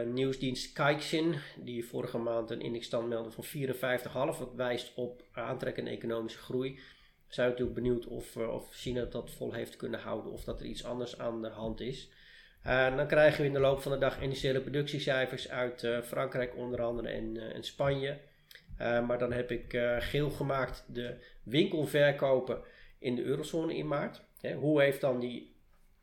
nieuwsdienst 0.05 0.73
Caixin, 0.73 1.35
die 1.57 1.85
vorige 1.85 2.17
maand 2.17 2.49
een 2.49 2.61
indexstand 2.61 3.07
meldde 3.07 3.31
van 3.31 3.45
54,5, 3.45 4.39
wat 4.39 4.53
wijst 4.55 4.91
op 4.95 5.23
aantrekkende 5.31 5.91
economische 5.91 6.39
groei 6.39 6.79
zijn 7.31 7.47
we 7.47 7.51
natuurlijk 7.53 7.81
benieuwd 7.83 8.07
of, 8.07 8.35
uh, 8.35 8.53
of 8.53 8.73
China 8.73 9.05
dat 9.05 9.31
vol 9.31 9.53
heeft 9.53 9.75
kunnen 9.75 9.99
houden 9.99 10.31
of 10.31 10.43
dat 10.43 10.59
er 10.59 10.65
iets 10.65 10.83
anders 10.83 11.19
aan 11.19 11.41
de 11.41 11.49
hand 11.49 11.79
is. 11.79 12.11
Uh, 12.67 12.95
dan 12.95 13.07
krijgen 13.07 13.41
we 13.41 13.47
in 13.47 13.53
de 13.53 13.59
loop 13.59 13.81
van 13.81 13.91
de 13.91 13.97
dag 13.97 14.21
initiële 14.21 14.61
productiecijfers 14.61 15.49
uit 15.49 15.83
uh, 15.83 16.01
Frankrijk 16.01 16.55
onder 16.55 16.81
andere 16.81 17.09
en, 17.09 17.53
en 17.53 17.63
Spanje. 17.63 18.19
maar 18.77 19.19
dan 19.19 19.31
heb 19.31 19.51
ik 19.51 19.79
geel 19.99 20.29
gemaakt 20.29 20.85
de 20.87 21.17
winkelverkopen 21.43 22.61
in 22.99 23.15
de 23.15 23.23
eurozone 23.23 23.75
in 23.75 23.87
maart. 23.87 24.21
Hè, 24.39 24.53
hoe 24.53 24.81
heeft 24.81 25.01
dan 25.01 25.19
die 25.19 25.55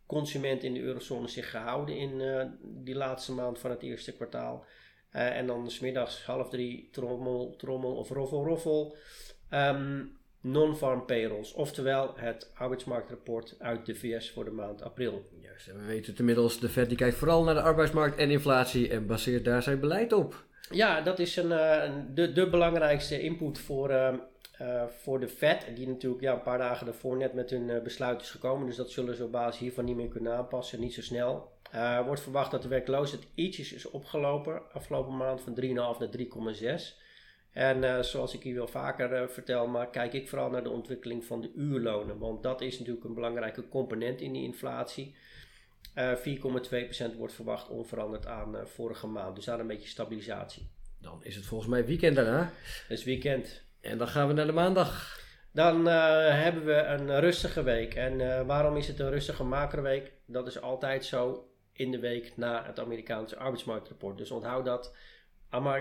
consument 0.07 0.63
in 0.63 0.75
de 0.75 0.81
eurozone 0.81 1.29
zich 1.29 1.51
gehouden 1.51 1.97
in 1.97 2.23
die 2.63 2.95
laatste 2.95 3.33
maand 3.33 3.59
van 3.59 3.71
het 3.71 3.83
eerste 3.83 4.13
kwartaal? 4.13 4.67
en 5.11 5.47
dan 5.47 5.71
smiddags 5.71 6.25
half 6.25 6.49
drie 6.49 6.89
trommel, 6.93 7.55
trommel 7.57 7.97
of 7.97 8.09
roffel, 8.09 8.45
roffel. 8.45 8.97
Um, 9.51 10.18
non-farm 10.41 11.05
payrolls, 11.05 11.53
oftewel 11.53 12.13
het 12.17 12.51
arbeidsmarktrapport 12.55 13.55
uit 13.59 13.87
de 13.87 13.95
VS 13.95 14.31
voor 14.31 14.45
de 14.45 14.51
maand 14.51 14.83
april. 14.83 15.29
Juist, 15.41 15.69
en 15.69 15.81
we 15.81 15.87
weten 15.87 16.11
het 16.11 16.19
inmiddels, 16.19 16.61
de 16.61 16.69
Fed 16.69 16.89
die 16.89 16.97
kijkt 16.97 17.17
vooral 17.17 17.45
naar 17.45 17.55
de 17.55 17.63
arbeidsmarkt 17.63 18.19
en 18.19 18.31
inflatie 18.31 18.91
en 18.91 19.07
baseert 19.07 19.45
daar 19.45 19.63
zijn 19.63 19.81
beleid 19.81 20.13
op. 20.13 20.47
Ja, 20.71 21.01
dat 21.01 21.19
is 21.19 21.37
een, 21.37 21.51
uh, 21.51 21.83
de, 22.15 22.33
de 22.33 22.49
belangrijkste 22.49 23.21
input 23.21 23.59
voor, 23.59 23.91
uh, 23.91 24.13
uh, 24.61 24.83
voor 24.87 25.21
de 25.21 25.29
Fed, 25.29 25.67
die 25.75 25.89
natuurlijk 25.89 26.23
ja, 26.23 26.33
een 26.33 26.43
paar 26.43 26.59
dagen 26.59 26.87
daarvoor 26.87 27.17
net 27.17 27.35
met 27.35 27.51
hun 27.51 27.83
besluit 27.83 28.21
is 28.21 28.31
gekomen, 28.31 28.67
dus 28.67 28.77
dat 28.77 28.91
zullen 28.91 29.17
ze 29.17 29.25
op 29.25 29.33
basis 29.33 29.61
hiervan 29.61 29.85
niet 29.85 29.97
meer 29.97 30.09
kunnen 30.09 30.37
aanpassen, 30.37 30.81
niet 30.81 30.95
zo 30.95 31.03
snel. 31.03 31.57
Wordt 32.05 32.21
verwacht 32.21 32.51
dat 32.51 32.63
de 32.63 32.69
werkloosheid 32.69 33.27
ietsjes 33.35 33.73
is 33.73 33.91
opgelopen 33.91 34.63
afgelopen 34.73 35.17
maand 35.17 35.41
van 35.41 35.61
3,5 35.61 35.69
naar 35.69 36.09
3,6. 36.19 37.08
En 37.59 37.83
uh, 37.83 38.01
zoals 38.01 38.35
ik 38.35 38.43
hier 38.43 38.55
wel 38.55 38.69
vaker 38.69 39.23
uh, 39.23 39.29
vertel, 39.29 39.67
maar 39.67 39.91
kijk 39.91 40.13
ik 40.13 40.29
vooral 40.29 40.51
naar 40.51 40.63
de 40.63 40.71
ontwikkeling 40.71 41.25
van 41.25 41.41
de 41.41 41.53
uurlonen. 41.55 42.19
Want 42.19 42.43
dat 42.43 42.61
is 42.61 42.79
natuurlijk 42.79 43.05
een 43.05 43.15
belangrijke 43.15 43.69
component 43.69 44.21
in 44.21 44.33
die 44.33 44.43
inflatie. 44.43 45.15
4,2% 45.95 47.17
wordt 47.17 47.33
verwacht 47.35 47.69
onveranderd 47.69 48.27
aan 48.27 48.57
vorige 48.65 49.07
maand. 49.07 49.37
Dus 49.37 49.45
daar 49.45 49.61
een 49.61 49.67
beetje 49.67 49.89
stabilisatie. 49.89 50.71
Dan 51.01 51.25
is 51.25 51.37
het 51.37 51.47
volgens 51.47 51.71
mij 51.71 51.87
weekend 51.87 52.17
daarna. 52.17 52.53
Het 52.89 52.99
is 52.99 53.05
weekend. 53.05 53.63
En 53.81 53.99
dan 53.99 54.09
gaan 54.09 54.29
we 54.29 54.33
naar 54.33 54.47
de 54.47 54.53
maandag. 54.53 55.21
Dan 55.53 55.87
hebben 55.87 56.65
we 56.65 56.73
een 56.73 57.21
rustige 57.21 57.63
week. 57.63 57.95
En 57.95 58.47
waarom 58.47 58.77
is 58.77 58.87
het 58.87 58.99
een 58.99 59.11
rustige 59.11 59.45
macroweek? 59.45 60.13
Dat 60.27 60.47
is 60.47 60.61
altijd 60.61 61.05
zo 61.05 61.51
in 61.73 61.91
de 61.91 61.99
week 61.99 62.37
na 62.37 62.65
het 62.67 62.81
Amerikaanse 62.81 63.37
arbeidsmarktrapport. 63.37 64.19
Dus 64.19 64.31
onthoud 64.31 64.65
dat. 64.65 64.95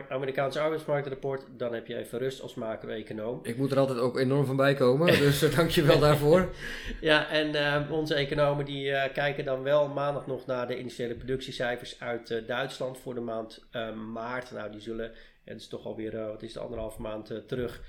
Amerikaanse 0.09 0.59
arbeidsmarktrapport, 0.59 1.45
dan 1.57 1.73
heb 1.73 1.87
je 1.87 1.95
even 1.97 2.19
rust 2.19 2.41
als 2.41 2.55
macro-econoom. 2.55 3.39
Ik 3.43 3.57
moet 3.57 3.71
er 3.71 3.79
altijd 3.79 3.99
ook 3.99 4.17
enorm 4.17 4.45
van 4.45 4.55
bij 4.55 4.73
komen, 4.73 5.07
dus 5.19 5.43
uh, 5.43 5.55
dank 5.55 5.69
je 5.69 5.81
wel 5.81 5.99
daarvoor. 5.99 6.49
Ja, 7.01 7.29
en 7.29 7.55
uh, 7.55 7.91
onze 7.91 8.15
economen 8.15 8.65
die 8.65 8.89
uh, 8.89 9.03
kijken 9.13 9.45
dan 9.45 9.63
wel 9.63 9.87
maandag 9.87 10.27
nog 10.27 10.45
naar 10.45 10.67
de 10.67 10.79
initiële 10.79 11.15
productiecijfers 11.15 11.99
uit 11.99 12.43
Duitsland 12.47 12.97
voor 12.97 13.13
de 13.13 13.21
maand 13.21 13.65
maart. 14.11 14.51
Nou, 14.51 14.71
die 14.71 14.81
zullen, 14.81 15.11
het 15.43 15.59
is 15.59 15.67
toch 15.67 15.85
alweer, 15.85 16.27
wat 16.27 16.43
is 16.43 16.53
het, 16.53 16.63
anderhalf 16.63 16.97
maand 16.97 17.47
terug, 17.47 17.81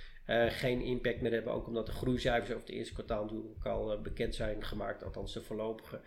geen 0.48 0.80
impact 0.80 1.20
meer 1.20 1.32
hebben. 1.32 1.52
Ook 1.52 1.66
omdat 1.66 1.86
de 1.86 1.92
groeicijfers 1.92 2.50
over 2.50 2.66
het 2.66 2.74
eerste 2.74 2.94
kwartaal 2.94 3.22
natuurlijk 3.22 3.66
al 3.66 4.00
bekend 4.02 4.34
zijn 4.34 4.64
gemaakt, 4.64 5.04
althans 5.04 5.32
de 5.32 5.42
voorlopige. 5.42 6.00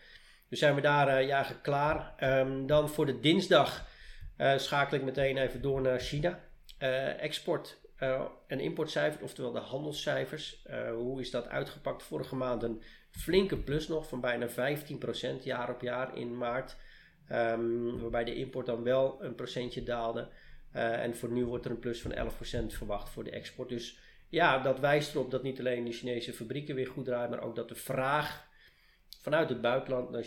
Dus 0.51 0.60
zijn 0.60 0.75
we 0.75 0.82
daar 0.82 1.22
uh, 1.22 1.28
ja, 1.28 1.46
klaar. 1.62 2.13
Um, 2.24 2.68
dan 2.68 2.90
voor 2.90 3.06
de 3.06 3.20
dinsdag 3.20 3.86
uh, 4.41 4.57
schakel 4.57 4.98
ik 4.98 5.03
meteen 5.03 5.38
even 5.38 5.62
door 5.62 5.81
naar 5.81 6.00
China. 6.00 6.39
Uh, 6.79 7.21
export 7.24 7.79
en 8.48 8.60
importcijfers, 8.60 9.24
oftewel 9.24 9.51
de 9.51 9.60
handelscijfers. 9.60 10.65
hoe 10.93 11.21
is 11.21 11.31
dat 11.31 11.48
uitgepakt? 11.48 12.03
Vorige 12.03 12.36
maand 12.36 12.63
een 12.63 12.81
flinke 13.10 13.57
plus 13.57 13.88
nog 13.88 14.07
van 14.07 14.21
bijna 14.21 14.50
15% 14.50 14.53
jaar 15.43 15.69
op 15.69 15.81
jaar 15.81 16.17
in 16.17 16.38
maart. 16.38 16.75
Um, 17.31 18.00
waarbij 18.00 18.24
de 18.24 18.36
import 18.36 18.65
dan 18.65 18.83
wel 18.83 19.24
een 19.24 19.36
procentje 19.36 19.83
daalde. 19.83 20.29
en 20.71 21.15
voor 21.15 21.31
nu 21.31 21.45
wordt 21.45 21.65
er 21.65 21.71
een 21.71 21.79
plus 21.79 22.01
van 22.01 22.13
11% 22.13 22.65
verwacht 22.67 23.10
voor 23.10 23.24
de 23.24 23.31
export. 23.31 23.69
Dus 23.69 24.00
ja, 24.29 24.60
dat 24.60 24.79
wijst 24.79 25.15
erop 25.15 25.31
dat 25.31 25.43
niet 25.43 25.60
alleen 25.60 25.86
de 25.86 25.91
Chinese 25.91 26.33
fabrieken 26.33 26.75
weer 26.75 26.88
goed 26.88 27.05
draaien, 27.05 27.29
maar 27.29 27.43
ook 27.43 27.55
dat 27.55 27.69
de 27.69 27.75
vraag 27.75 28.48
vanuit 29.21 29.50
het 29.50 29.62
buitenland 29.62 30.10
naar 30.10 30.24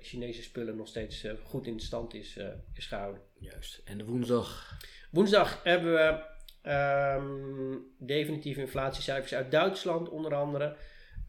Chinese 0.00 0.42
spullen 0.42 0.76
nog 0.76 0.88
steeds 0.88 1.26
goed 1.42 1.66
in 1.66 1.80
stand 1.80 2.14
is, 2.14 2.38
is 2.74 2.86
gehouden. 2.86 3.27
Juist. 3.40 3.80
En 3.84 3.98
de 3.98 4.04
woensdag? 4.04 4.78
Woensdag 5.10 5.60
hebben 5.62 5.92
we 5.92 6.24
um, 6.70 7.94
definitieve 7.98 8.60
inflatiecijfers 8.60 9.34
uit 9.34 9.50
Duitsland 9.50 10.08
onder 10.08 10.34
andere. 10.34 10.76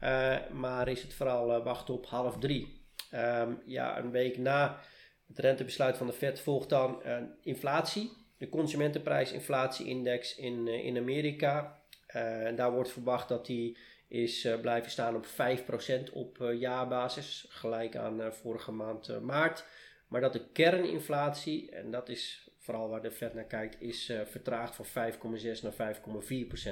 Uh, 0.04 0.36
maar 0.52 0.88
is 0.88 1.02
het 1.02 1.14
vooral 1.14 1.64
wachten 1.64 1.94
op 1.94 2.06
half 2.06 2.38
drie. 2.38 2.82
Um, 3.14 3.62
ja, 3.66 3.98
een 3.98 4.12
week 4.12 4.38
na 4.38 4.80
het 5.28 5.40
rentebesluit 5.40 5.98
van 5.98 6.08
de 6.08 6.14
Fed 6.14 6.40
volgt 6.40 6.70
dan 6.70 7.02
inflatie. 7.42 8.12
De 8.38 8.50
consumentenprijsinflatieindex 8.50 10.36
in, 10.36 10.68
in 10.68 10.98
Amerika. 10.98 11.82
en 12.08 12.56
daar 12.56 12.72
wordt 12.72 12.92
verwacht 12.92 13.28
dat 13.28 13.46
die 13.46 13.78
is 14.10 14.46
uh, 14.46 14.60
blijven 14.60 14.92
staan 14.92 15.16
op 15.16 15.26
5% 15.26 16.14
op 16.14 16.38
uh, 16.42 16.60
jaarbasis, 16.60 17.46
gelijk 17.50 17.96
aan 17.96 18.22
uh, 18.22 18.32
vorige 18.32 18.72
maand 18.72 19.22
maart. 19.22 19.66
Maar 20.10 20.22
dat 20.22 20.34
de 20.34 20.48
kerninflatie, 20.54 21.72
en 21.72 21.92
dat 21.92 22.10
is 22.10 22.50
vooral 22.58 22.90
waar 22.90 23.02
de 23.02 23.12
Fed 23.12 23.34
naar 23.34 23.44
kijkt, 23.44 23.82
is 23.82 24.14
vertraagd 24.26 24.76
van 24.76 24.86
5,6 24.86 25.62
naar 25.62 25.96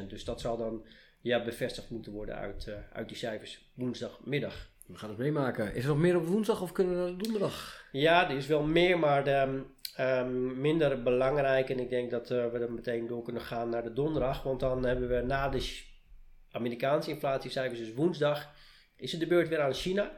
5,4%. 0.03 0.07
Dus 0.07 0.25
dat 0.25 0.41
zal 0.41 0.57
dan 0.57 0.85
ja, 1.21 1.43
bevestigd 1.43 1.89
moeten 1.89 2.11
worden 2.11 2.35
uit, 2.35 2.69
uit 2.93 3.07
die 3.07 3.17
cijfers 3.17 3.71
woensdagmiddag. 3.73 4.69
We 4.87 4.97
gaan 4.97 5.09
het 5.09 5.17
meemaken. 5.17 5.73
Is 5.73 5.83
er 5.83 5.89
nog 5.89 5.97
meer 5.97 6.15
op 6.15 6.25
woensdag 6.25 6.61
of 6.61 6.71
kunnen 6.71 6.93
we 6.93 6.99
naar 6.99 7.17
de 7.17 7.23
donderdag? 7.23 7.85
Ja, 7.91 8.29
er 8.29 8.37
is 8.37 8.47
wel 8.47 8.63
meer, 8.63 8.99
maar 8.99 9.23
de, 9.23 9.63
um, 9.99 10.61
minder 10.61 11.03
belangrijk. 11.03 11.69
En 11.69 11.79
ik 11.79 11.89
denk 11.89 12.11
dat 12.11 12.29
we 12.29 12.35
er 12.35 12.71
meteen 12.71 13.07
door 13.07 13.23
kunnen 13.23 13.41
gaan 13.41 13.69
naar 13.69 13.83
de 13.83 13.93
donderdag. 13.93 14.43
Want 14.43 14.59
dan 14.59 14.85
hebben 14.85 15.09
we 15.09 15.21
na 15.21 15.49
de 15.49 15.81
Amerikaanse 16.51 17.09
inflatiecijfers, 17.09 17.79
dus 17.79 17.93
woensdag, 17.93 18.53
is 18.95 19.11
het 19.11 19.19
de 19.19 19.27
beurt 19.27 19.47
weer 19.47 19.61
aan 19.61 19.73
China. 19.73 20.11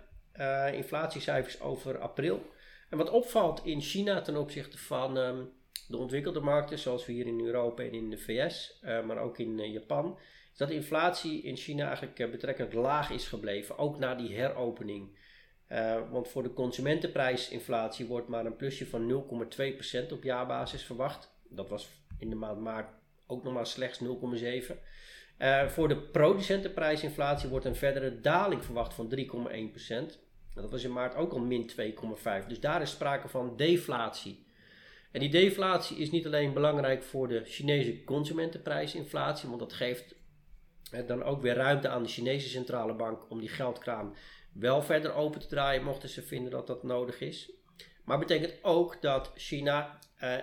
Inflatiecijfers 0.72 1.62
over 1.62 1.98
april. 1.98 2.52
En 2.90 2.98
wat 2.98 3.10
opvalt 3.10 3.66
in 3.66 3.82
China 3.82 4.22
ten 4.22 4.38
opzichte 4.38 4.78
van 4.78 5.18
um, 5.18 5.50
de 5.88 5.98
ontwikkelde 5.98 6.40
markten, 6.40 6.80
zoals 6.80 7.06
we 7.06 7.12
hier 7.12 7.28
in 7.28 7.46
Europa 7.46 7.84
en 7.84 7.94
in 7.94 8.10
de 8.10 8.18
VS, 8.18 8.80
eh, 8.82 9.06
maar 9.06 9.18
ook 9.18 9.38
in 9.38 9.60
uh, 9.60 9.74
Japan, 9.74 10.18
is 10.52 10.58
dat 10.58 10.68
de 10.68 10.74
inflatie 10.74 11.42
in 11.42 11.56
China 11.56 11.88
eigenlijk 11.88 12.32
betrekkelijk 12.32 12.74
laag 12.74 13.10
is 13.10 13.28
gebleven, 13.28 13.78
ook 13.78 14.00
na 14.00 14.16
die 14.16 14.36
heropening. 14.36 15.18
want 16.12 16.28
voor 16.28 16.44
de 16.44 16.54
consumentenprijsinflatie 16.54 18.06
wordt 18.06 18.28
maar 18.28 18.46
een 18.46 18.56
plusje 18.56 18.88
van 18.88 19.26
0,2% 20.08 20.12
op 20.12 20.24
jaarbasis 20.24 20.84
verwacht. 20.84 21.32
Dat 21.50 21.70
was 21.70 21.90
in 22.18 22.30
de 22.30 22.36
maand 22.36 22.60
maart 22.60 22.90
ook 23.30 23.44
nog 23.44 23.54
maar 23.54 23.68
slechts 23.68 24.00
0,7%. 24.04 24.76
Uh, 25.40 25.68
voor 25.68 25.88
de 25.88 25.98
producentenprijsinflatie 25.98 27.50
wordt 27.50 27.66
een 27.66 27.76
verdere 27.76 28.22
daling 28.22 28.66
verwacht 28.66 28.94
van 28.94 29.14
3,1%. 29.16 30.29
Dat 30.56 30.72
was 30.72 30.84
in 30.84 30.94
maart 30.94 31.16
ook 31.16 31.32
al 31.32 31.40
min 31.40 31.70
2,5%. 31.70 32.48
Dus 32.48 32.60
daar 32.60 32.82
is 32.82 32.90
sprake 32.90 33.28
van 33.28 33.58
deflatie. 33.58 34.48
En 35.12 35.20
die 35.20 35.30
deflatie 35.30 35.98
is 35.98 36.12
niet 36.12 36.26
alleen 36.26 36.54
belangrijk 36.54 37.04
voor 37.04 37.28
de 37.28 37.44
Chinese 37.46 38.04
consumentenprijsinflatie, 38.04 39.48
want 39.50 39.60
dat 39.60 39.74
geeft 39.74 40.16
dan 41.08 41.24
ook 41.24 41.42
weer 41.42 41.56
ruimte 41.56 41.90
aan 41.90 42.04
de 42.04 42.10
Chinese 42.10 42.50
centrale 42.50 42.94
bank 42.94 43.30
om 43.30 43.40
die 43.40 43.50
geldkraan 43.50 44.16
wel 44.54 44.82
verder 44.82 45.14
open 45.14 45.40
te 45.40 45.48
draaien, 45.48 45.84
mochten 45.84 46.10
ze 46.10 46.22
vinden 46.22 46.52
dat 46.52 46.68
dat 46.68 46.84
nodig 46.84 47.20
is. 47.20 47.52
Maar 48.04 48.20
betekent 48.20 48.64
ook 48.64 49.02
dat 49.02 49.32
China, 49.36 50.00
eh, 50.18 50.38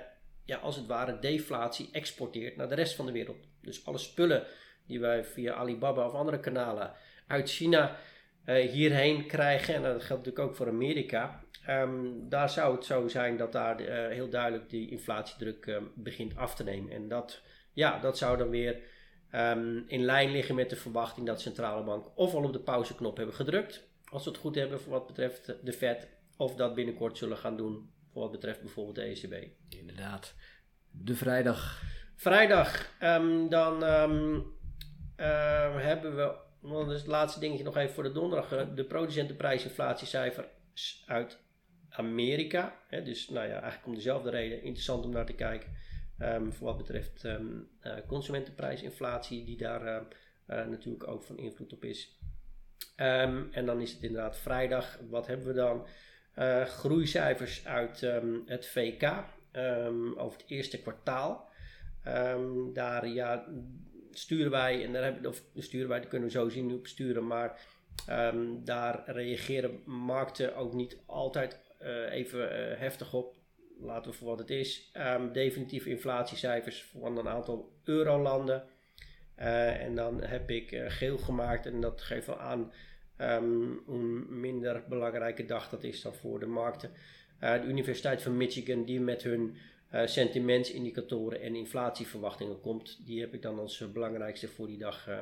ja, 0.44 0.56
als 0.56 0.76
het 0.76 0.86
ware, 0.86 1.18
deflatie 1.18 1.88
exporteert 1.92 2.56
naar 2.56 2.68
de 2.68 2.74
rest 2.74 2.94
van 2.94 3.06
de 3.06 3.12
wereld. 3.12 3.46
Dus 3.62 3.86
alle 3.86 3.98
spullen 3.98 4.46
die 4.86 5.00
wij 5.00 5.24
via 5.24 5.54
Alibaba 5.54 6.06
of 6.06 6.12
andere 6.12 6.40
kanalen 6.40 6.92
uit 7.26 7.50
China 7.50 7.96
hierheen 8.54 9.26
krijgen. 9.26 9.74
En 9.74 9.82
dat 9.82 10.02
geldt 10.02 10.24
natuurlijk 10.24 10.38
ook 10.38 10.56
voor 10.56 10.68
Amerika. 10.68 11.44
Um, 11.68 12.28
daar 12.28 12.50
zou 12.50 12.74
het 12.74 12.84
zo 12.84 13.08
zijn 13.08 13.36
dat 13.36 13.52
daar 13.52 13.80
uh, 13.80 13.88
heel 13.88 14.28
duidelijk 14.28 14.70
die 14.70 14.90
inflatiedruk 14.90 15.66
uh, 15.66 15.76
begint 15.94 16.36
af 16.36 16.54
te 16.54 16.64
nemen. 16.64 16.92
En 16.92 17.08
dat, 17.08 17.42
ja, 17.72 17.98
dat 17.98 18.18
zou 18.18 18.38
dan 18.38 18.50
weer 18.50 18.80
um, 19.34 19.84
in 19.86 20.04
lijn 20.04 20.30
liggen 20.30 20.54
met 20.54 20.70
de 20.70 20.76
verwachting 20.76 21.26
dat 21.26 21.36
de 21.36 21.42
centrale 21.42 21.84
bank 21.84 22.06
of 22.14 22.34
al 22.34 22.44
op 22.44 22.52
de 22.52 22.60
pauzeknop 22.60 23.16
hebben 23.16 23.34
gedrukt. 23.34 23.88
Als 24.04 24.24
we 24.24 24.30
het 24.30 24.38
goed 24.38 24.54
hebben 24.54 24.80
voor 24.80 24.92
wat 24.92 25.06
betreft 25.06 25.54
de 25.62 25.72
Fed. 25.72 26.08
Of 26.36 26.54
dat 26.54 26.74
binnenkort 26.74 27.18
zullen 27.18 27.36
gaan 27.36 27.56
doen 27.56 27.90
voor 28.12 28.22
wat 28.22 28.30
betreft 28.30 28.60
bijvoorbeeld 28.60 28.96
de 28.96 29.02
ECB. 29.02 29.48
Inderdaad. 29.68 30.34
De 30.90 31.14
vrijdag. 31.14 31.82
Vrijdag. 32.14 32.90
Um, 33.02 33.48
dan 33.48 33.82
uh, 33.82 35.76
hebben 35.76 36.16
we, 36.16 36.34
dat 36.68 36.90
is 36.90 36.98
het 36.98 37.06
laatste 37.06 37.40
dingetje 37.40 37.64
nog 37.64 37.76
even 37.76 37.94
voor 37.94 38.02
de 38.02 38.12
donderdag, 38.12 38.52
eh, 38.52 38.66
de 38.74 38.84
producentenprijsinflatiecijfer 38.84 40.48
uit 41.06 41.38
Amerika. 41.88 42.80
Hè, 42.88 43.02
dus 43.02 43.28
nou 43.28 43.46
ja, 43.46 43.52
eigenlijk 43.52 43.86
om 43.86 43.94
dezelfde 43.94 44.30
reden 44.30 44.62
interessant 44.62 45.04
om 45.04 45.10
naar 45.10 45.26
te 45.26 45.32
kijken. 45.32 45.70
Um, 46.18 46.52
voor 46.52 46.66
wat 46.66 46.76
betreft 46.76 47.24
um, 47.24 47.68
uh, 47.82 47.92
consumentenprijsinflatie, 48.06 49.44
die 49.44 49.56
daar 49.56 49.86
uh, 49.86 50.66
natuurlijk 50.66 51.08
ook 51.08 51.22
van 51.22 51.38
invloed 51.38 51.72
op 51.72 51.84
is. 51.84 52.18
Um, 52.96 53.48
en 53.52 53.66
dan 53.66 53.80
is 53.80 53.92
het 53.92 54.02
inderdaad 54.02 54.38
vrijdag. 54.38 54.98
Wat 55.08 55.26
hebben 55.26 55.46
we 55.46 55.52
dan? 55.52 55.86
groeicijfers 56.66 57.66
uit 57.66 58.00
het 58.46 58.66
VK 58.66 59.24
over 60.16 60.38
het 60.38 60.44
eerste 60.46 60.80
kwartaal. 60.80 61.50
daar 62.72 63.08
ja, 63.08 63.46
sturen 64.18 64.50
wij, 64.50 64.84
en 64.84 64.92
daar 64.92 65.02
hebben, 65.02 65.26
of 65.26 65.42
sturen 65.54 65.88
wij, 65.88 66.00
dat 66.00 66.08
kunnen 66.08 66.28
we 66.28 66.34
zo 66.34 66.48
zien 66.48 66.74
op 66.74 66.86
sturen, 66.86 67.26
maar 67.26 67.60
ehm, 68.06 68.64
daar 68.64 69.02
reageren 69.06 69.80
markten 69.84 70.56
ook 70.56 70.72
niet 70.72 70.98
altijd 71.06 71.60
uh, 71.82 72.12
even 72.12 72.40
uh, 72.40 72.78
heftig 72.78 73.14
op. 73.14 73.34
Laten 73.80 74.10
we 74.10 74.16
voor 74.16 74.28
wat 74.28 74.38
het 74.38 74.50
is. 74.50 74.90
Um, 74.96 75.32
definitieve 75.32 75.90
inflatiecijfers 75.90 76.84
van 77.00 77.18
een 77.18 77.28
aantal 77.28 77.72
eurolanden. 77.84 78.64
Uh, 79.38 79.82
en 79.82 79.94
dan 79.94 80.22
heb 80.22 80.50
ik 80.50 80.82
geel 80.88 81.18
gemaakt 81.18 81.66
en 81.66 81.80
dat 81.80 82.02
geeft 82.02 82.26
wel 82.26 82.40
aan 82.40 82.72
um, 83.18 83.82
hoe 83.86 84.02
minder 84.28 84.82
belangrijke 84.88 85.44
dag 85.44 85.68
dat 85.68 85.84
is 85.84 86.02
dan 86.02 86.14
voor 86.14 86.40
de 86.40 86.46
markten. 86.46 86.90
de 87.40 87.64
Universiteit 87.66 88.22
van 88.22 88.36
Michigan, 88.36 88.84
die 88.84 89.00
met 89.00 89.22
hun 89.22 89.56
uh, 89.94 90.06
sentimentsindicatoren 90.06 91.40
en 91.40 91.54
inflatieverwachtingen 91.54 92.60
komt. 92.60 93.06
Die 93.06 93.20
heb 93.20 93.34
ik 93.34 93.42
dan 93.42 93.58
als 93.58 93.80
uh, 93.80 93.88
belangrijkste 93.88 94.48
voor 94.48 94.66
die 94.66 94.78
dag 94.78 95.08
uh, 95.08 95.18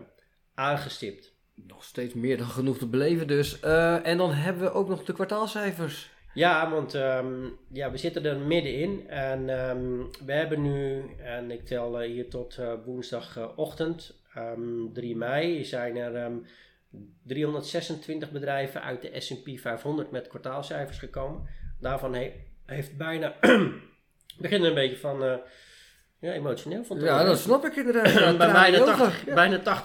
aangestipt. 0.54 1.32
Nog 1.54 1.84
steeds 1.84 2.14
meer 2.14 2.36
dan 2.36 2.46
genoeg 2.46 2.78
te 2.78 2.86
beleven 2.86 3.26
dus. 3.26 3.60
en 3.60 4.18
dan 4.18 4.32
hebben 4.32 4.62
we 4.62 4.72
ook 4.72 4.88
nog 4.88 5.04
de 5.04 5.12
kwartaalcijfers. 5.12 6.12
Ja, 6.34 6.70
want 6.70 6.94
ehm, 6.94 7.48
ja, 7.72 7.90
we 7.90 7.96
zitten 7.96 8.24
er 8.24 8.38
middenin 8.38 9.08
en 9.08 9.48
ehm, 9.48 10.02
we 10.26 10.32
hebben 10.32 10.62
nu, 10.62 11.04
en 11.18 11.50
ik 11.50 11.66
tel 11.66 12.00
eh, 12.00 12.10
hier 12.10 12.28
tot 12.28 12.58
uh, 12.60 12.72
woensdagochtend, 12.84 14.22
um, 14.36 14.92
3 14.92 15.16
mei, 15.16 15.64
zijn 15.64 15.96
er 15.96 16.32
326 17.22 18.30
bedrijven 18.30 18.82
uit 18.82 19.02
de 19.02 19.20
S&P 19.20 19.58
500 19.58 20.10
met 20.10 20.28
kwartaalcijfers 20.28 20.98
gekomen. 20.98 21.48
Daarvan 21.80 22.14
heeft 22.64 22.96
bijna, 22.96 23.34
beginnen 24.38 24.68
een 24.68 24.74
beetje 24.74 24.96
van, 24.96 25.24
uh, 25.24 25.34
ja, 26.18 26.32
emotioneel 26.32 26.84
van 26.84 27.00
Ja, 27.00 27.24
dat 27.24 27.38
snap 27.38 27.64
ik 27.64 27.76
inderdaad. 27.76 28.38
Bij 28.38 28.52
bijna 28.52 28.84
80, 28.84 29.26
ja. 29.26 29.34
bijna 29.34 29.82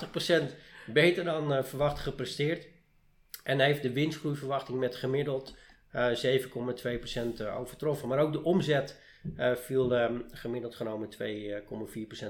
80% 0.51 0.53
beter 0.85 1.23
dan 1.23 1.53
uh, 1.53 1.63
verwacht 1.63 1.99
gepresteerd. 1.99 2.67
En 3.43 3.59
heeft 3.59 3.81
de 3.81 3.91
winstgroeiverwachting 3.91 4.79
met 4.79 4.95
gemiddeld 4.95 5.55
uh, 5.95 6.39
7,2% 6.39 7.57
overtroffen. 7.57 8.07
Maar 8.07 8.19
ook 8.19 8.33
de 8.33 8.43
omzet 8.43 8.99
uh, 9.37 9.55
viel 9.55 10.01
um, 10.01 10.25
gemiddeld 10.31 10.75
genomen 10.75 11.09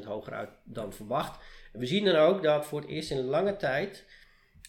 2,4% 0.02 0.06
hoger 0.06 0.34
uit 0.34 0.50
dan 0.64 0.94
verwacht. 0.94 1.40
we 1.72 1.86
zien 1.86 2.06
dan 2.06 2.16
ook 2.16 2.44
dat 2.44 2.66
voor 2.66 2.80
het 2.80 2.90
eerst 2.90 3.12
in 3.12 3.24
lange 3.24 3.56
tijd, 3.56 4.06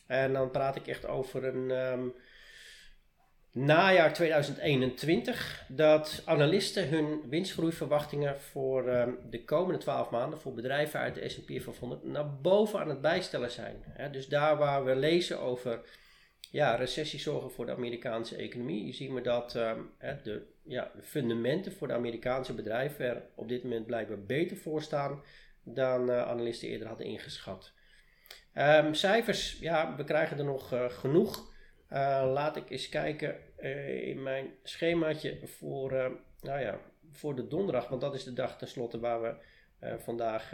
en 0.06 0.32
dan 0.32 0.50
praat 0.50 0.76
ik 0.76 0.86
echt 0.86 1.06
over 1.06 1.44
een 1.44 1.70
um, 1.70 2.14
najaar 3.52 4.12
2021, 4.12 5.64
dat 5.68 6.22
analisten 6.24 6.88
hun 6.88 7.20
winstgroeiverwachtingen 7.28 8.40
voor 8.40 8.88
um, 8.88 9.18
de 9.30 9.44
komende 9.44 9.78
12 9.78 10.10
maanden 10.10 10.40
voor 10.40 10.54
bedrijven 10.54 11.00
uit 11.00 11.14
de 11.14 11.28
S&P 11.28 11.62
500 11.62 12.04
naar 12.04 12.40
boven 12.40 12.80
aan 12.80 12.88
het 12.88 13.00
bijstellen 13.00 13.50
zijn. 13.50 13.84
Dus 14.12 14.28
daar 14.28 14.56
waar 14.56 14.84
we 14.84 14.96
lezen 14.96 15.40
over 15.40 15.80
ja, 16.50 16.74
recessie 16.74 17.20
zorgen 17.20 17.50
voor 17.50 17.66
de 17.66 17.72
Amerikaanse 17.72 18.36
economie. 18.36 18.92
zien 18.92 19.14
we 19.14 19.20
dat 19.20 19.54
um, 19.54 19.90
de, 20.22 20.46
ja, 20.64 20.90
fundamenten 21.02 21.72
voor 21.72 21.88
de 21.88 21.94
Amerikaanse 21.94 22.54
bedrijven 22.54 23.06
er 23.06 23.22
op 23.34 23.48
dit 23.48 23.62
moment 23.62 23.86
blijkbaar 23.86 24.24
beter 24.24 24.56
voor 24.56 24.82
staan 24.82 25.22
dan 25.62 26.10
uh, 26.10 26.22
analisten 26.22 26.68
eerder 26.68 26.88
hadden 26.88 27.06
ingeschat. 27.06 27.72
Um, 28.54 28.94
cijfers, 28.94 29.58
ja, 29.60 29.96
we 29.96 30.04
krijgen 30.04 30.38
er 30.38 30.44
nog 30.44 30.72
uh, 30.72 30.84
genoeg. 30.88 31.49
Uh, 31.92 32.30
laat 32.32 32.56
ik 32.56 32.70
eens 32.70 32.88
kijken 32.88 33.36
in 34.02 34.22
mijn 34.22 34.50
schemaatje 34.62 35.38
voor, 35.46 35.90
nou 36.40 36.60
ja, 36.60 36.78
voor 37.10 37.36
de 37.36 37.48
donderdag, 37.48 37.88
want 37.88 38.00
dat 38.00 38.14
is 38.14 38.24
de 38.24 38.32
dag 38.32 38.58
tenslotte 38.58 39.00
waar 39.00 39.20
we 39.20 39.34
vandaag 39.98 40.52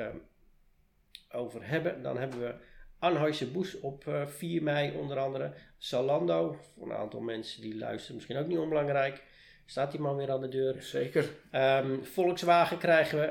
over 1.30 1.68
hebben. 1.68 2.02
Dan 2.02 2.18
hebben 2.18 2.40
we 2.40 2.54
Anheuser-Busch 2.98 3.74
op 3.74 4.26
4 4.26 4.62
mei 4.62 4.96
onder 4.96 5.18
andere. 5.18 5.52
Zalando, 5.78 6.58
voor 6.74 6.90
een 6.90 6.96
aantal 6.96 7.20
mensen 7.20 7.62
die 7.62 7.78
luisteren, 7.78 8.14
misschien 8.14 8.36
ook 8.36 8.46
niet 8.46 8.58
onbelangrijk. 8.58 9.22
Staat 9.66 9.90
die 9.90 10.00
man 10.00 10.16
weer 10.16 10.30
aan 10.30 10.40
de 10.40 10.48
deur? 10.48 10.82
Zeker. 10.82 11.30
Um, 11.52 12.04
Volkswagen 12.04 12.78
krijgen 12.78 13.18
we. 13.18 13.26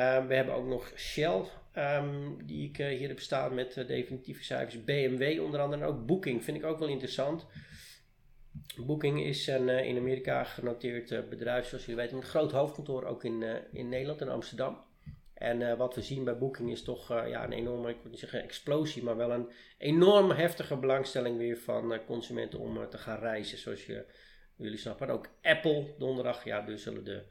Um, 0.00 0.26
we 0.26 0.34
hebben 0.34 0.54
ook 0.54 0.66
nog 0.66 0.92
Shell, 0.96 1.42
um, 1.78 2.46
die 2.46 2.68
ik 2.68 2.78
uh, 2.78 2.86
hier 2.86 3.08
heb 3.08 3.20
staan 3.20 3.54
met 3.54 3.76
uh, 3.76 3.86
definitieve 3.86 4.44
cijfers. 4.44 4.84
BMW 4.84 5.42
onder 5.42 5.60
andere. 5.60 5.82
En 5.82 5.88
ook 5.88 6.06
Booking 6.06 6.44
vind 6.44 6.56
ik 6.56 6.64
ook 6.64 6.78
wel 6.78 6.88
interessant. 6.88 7.46
Booking 8.76 9.24
is 9.24 9.46
een 9.46 9.68
uh, 9.68 9.84
in 9.84 9.96
Amerika 9.96 10.44
genoteerd 10.44 11.28
bedrijf, 11.28 11.66
zoals 11.66 11.84
jullie 11.84 12.00
weten, 12.00 12.16
met 12.16 12.24
een 12.24 12.30
groot 12.30 12.52
hoofdkantoor 12.52 13.04
ook 13.04 13.24
in, 13.24 13.44
in 13.72 13.88
Nederland 13.88 14.20
en 14.20 14.28
Amsterdam. 14.28 14.84
En 15.34 15.76
wat 15.76 15.94
we 15.94 16.02
zien 16.02 16.24
bij 16.24 16.38
Booking 16.38 16.70
is 16.70 16.82
toch 16.82 17.08
ja, 17.08 17.44
een 17.44 17.52
enorme, 17.52 17.90
ik 17.90 17.96
wil 18.02 18.10
niet 18.10 18.20
zeggen 18.20 18.42
explosie, 18.42 19.02
maar 19.02 19.16
wel 19.16 19.32
een 19.32 19.50
enorm 19.78 20.30
heftige 20.30 20.76
belangstelling 20.76 21.38
weer 21.38 21.58
van 21.58 22.00
consumenten 22.06 22.58
om 22.58 22.88
te 22.88 22.98
gaan 22.98 23.18
reizen, 23.18 23.58
zoals 23.58 23.86
je, 23.86 24.04
jullie 24.56 24.78
snappen. 24.78 25.08
En 25.08 25.12
ook 25.12 25.28
Apple 25.42 25.94
donderdag, 25.98 26.44
ja, 26.44 26.60
dus 26.60 26.82
zullen 26.82 27.04
de 27.04 27.22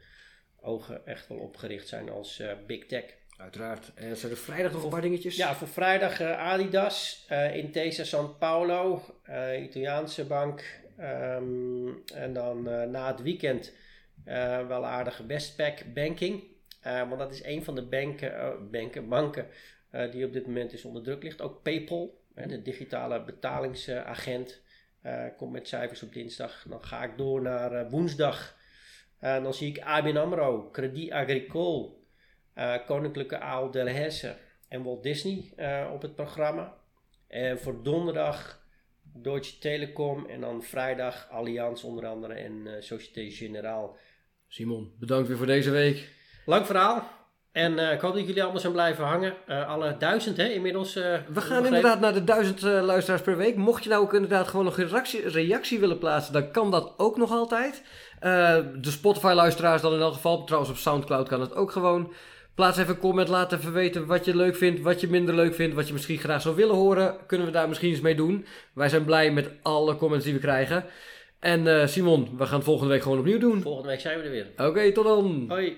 ogen 0.60 1.06
echt 1.06 1.28
wel 1.28 1.38
opgericht 1.38 1.88
zijn 1.88 2.10
als 2.10 2.42
big 2.66 2.86
tech. 2.86 3.16
Uiteraard. 3.36 3.92
En 3.94 4.16
zijn 4.16 4.32
er 4.32 4.38
vrijdag 4.38 4.72
nog 4.72 4.82
een 4.82 4.90
paar 4.90 5.00
dingetjes? 5.00 5.36
Ja, 5.36 5.54
voor 5.54 5.68
vrijdag 5.68 6.20
Adidas, 6.20 7.26
Intesa 7.52 8.04
San 8.04 8.38
Paulo, 8.38 9.02
Italiaanse 9.62 10.26
bank. 10.26 10.84
Um, 11.00 12.02
en 12.14 12.32
dan 12.32 12.62
na 12.90 13.06
het 13.06 13.22
weekend 13.22 13.72
wel 14.68 14.86
aardige 14.86 15.26
Westpac 15.26 15.82
Banking. 15.94 16.56
Uh, 16.86 17.08
want 17.08 17.18
dat 17.18 17.32
is 17.32 17.44
een 17.44 17.64
van 17.64 17.74
de 17.74 17.82
banken, 17.82 18.32
uh, 18.32 18.70
banken, 18.70 19.08
banken 19.08 19.46
uh, 19.92 20.10
die 20.12 20.24
op 20.24 20.32
dit 20.32 20.46
moment 20.46 20.72
is 20.72 20.84
onder 20.84 21.02
druk 21.02 21.22
ligt. 21.22 21.40
Ook 21.40 21.62
PayPal, 21.62 22.20
de 22.34 22.62
digitale 22.62 23.24
betalingsagent, 23.24 24.60
komt 25.36 25.52
met 25.52 25.68
cijfers 25.68 26.02
op 26.02 26.12
dinsdag. 26.12 26.64
Dan 26.68 26.84
ga 26.84 27.04
ik 27.04 27.16
door 27.16 27.42
naar 27.42 27.90
woensdag. 27.90 28.56
dan 29.20 29.54
zie 29.54 29.68
ik 29.68 29.80
ABN 29.80 30.16
AMRO, 30.16 30.70
Credit 30.70 31.10
Agricole, 31.10 31.90
Koninklijke 32.86 33.38
Aal 33.38 33.70
Delhaize 33.70 34.36
en 34.68 34.82
Walt 34.82 35.02
Disney 35.02 35.52
op 35.92 36.02
het 36.02 36.14
programma. 36.14 36.74
En 37.28 37.58
voor 37.58 37.82
donderdag 37.82 38.64
Deutsche 39.02 39.58
Telekom 39.58 40.26
en 40.26 40.40
dan 40.40 40.62
vrijdag 40.62 41.28
Allianz 41.30 41.82
onder 41.82 42.06
andere 42.06 42.34
en 42.34 42.82
Société 42.82 43.30
Générale. 43.30 43.90
Simon, 44.48 44.92
bedankt 44.98 45.28
weer 45.28 45.36
voor 45.36 45.46
deze 45.46 45.70
week. 45.70 46.08
Lang 46.44 46.66
verhaal. 46.66 47.14
En 47.52 47.72
uh, 47.72 47.92
ik 47.92 48.00
hoop 48.00 48.14
dat 48.14 48.26
jullie 48.26 48.42
allemaal 48.42 48.60
zijn 48.60 48.72
blijven 48.72 49.04
hangen. 49.04 49.34
Uh, 49.48 49.68
alle 49.68 49.96
duizend 49.96 50.36
hè, 50.36 50.44
inmiddels. 50.48 50.96
Uh, 50.96 51.18
we 51.28 51.40
gaan 51.40 51.66
inderdaad 51.66 52.00
naar 52.00 52.12
de 52.12 52.24
duizend 52.24 52.62
luisteraars 52.62 53.22
per 53.22 53.36
week. 53.36 53.56
Mocht 53.56 53.82
je 53.82 53.88
nou 53.88 54.02
ook 54.02 54.14
inderdaad 54.14 54.48
gewoon 54.48 54.64
nog 54.64 54.78
een 54.78 54.88
reactie, 54.88 55.28
reactie 55.28 55.78
willen 55.78 55.98
plaatsen, 55.98 56.32
dan 56.32 56.50
kan 56.50 56.70
dat 56.70 56.94
ook 56.96 57.16
nog 57.16 57.30
altijd. 57.30 57.82
de 58.20 58.78
Spotify 58.80 59.32
luisteraars 59.34 59.82
dan 59.82 59.92
in 59.92 60.00
elk 60.00 60.12
geval. 60.12 60.44
Trouwens 60.44 60.72
op 60.72 60.78
Soundcloud 60.78 61.28
kan 61.28 61.40
het 61.40 61.54
ook 61.54 61.70
gewoon. 61.70 62.12
Plaats 62.56 62.78
even 62.78 62.94
een 62.94 63.00
comment, 63.00 63.28
laat 63.28 63.52
even 63.52 63.72
weten 63.72 64.06
wat 64.06 64.24
je 64.24 64.36
leuk 64.36 64.56
vindt, 64.56 64.80
wat 64.80 65.00
je 65.00 65.08
minder 65.08 65.34
leuk 65.34 65.54
vindt, 65.54 65.74
wat 65.74 65.86
je 65.86 65.92
misschien 65.92 66.18
graag 66.18 66.42
zou 66.42 66.56
willen 66.56 66.74
horen. 66.74 67.16
Kunnen 67.26 67.46
we 67.46 67.52
daar 67.52 67.68
misschien 67.68 67.90
eens 67.90 68.00
mee 68.00 68.14
doen. 68.14 68.46
Wij 68.72 68.88
zijn 68.88 69.04
blij 69.04 69.32
met 69.32 69.50
alle 69.62 69.96
comments 69.96 70.24
die 70.24 70.34
we 70.34 70.40
krijgen. 70.40 70.84
En 71.40 71.88
Simon, 71.88 72.28
we 72.36 72.46
gaan 72.46 72.56
het 72.56 72.64
volgende 72.64 72.92
week 72.92 73.02
gewoon 73.02 73.18
opnieuw 73.18 73.38
doen. 73.38 73.62
Volgende 73.62 73.88
week 73.88 74.00
zijn 74.00 74.18
we 74.18 74.24
er 74.24 74.30
weer. 74.30 74.46
Oké, 74.52 74.64
okay, 74.64 74.92
tot 74.92 75.04
dan. 75.04 75.44
Hoi. 75.48 75.76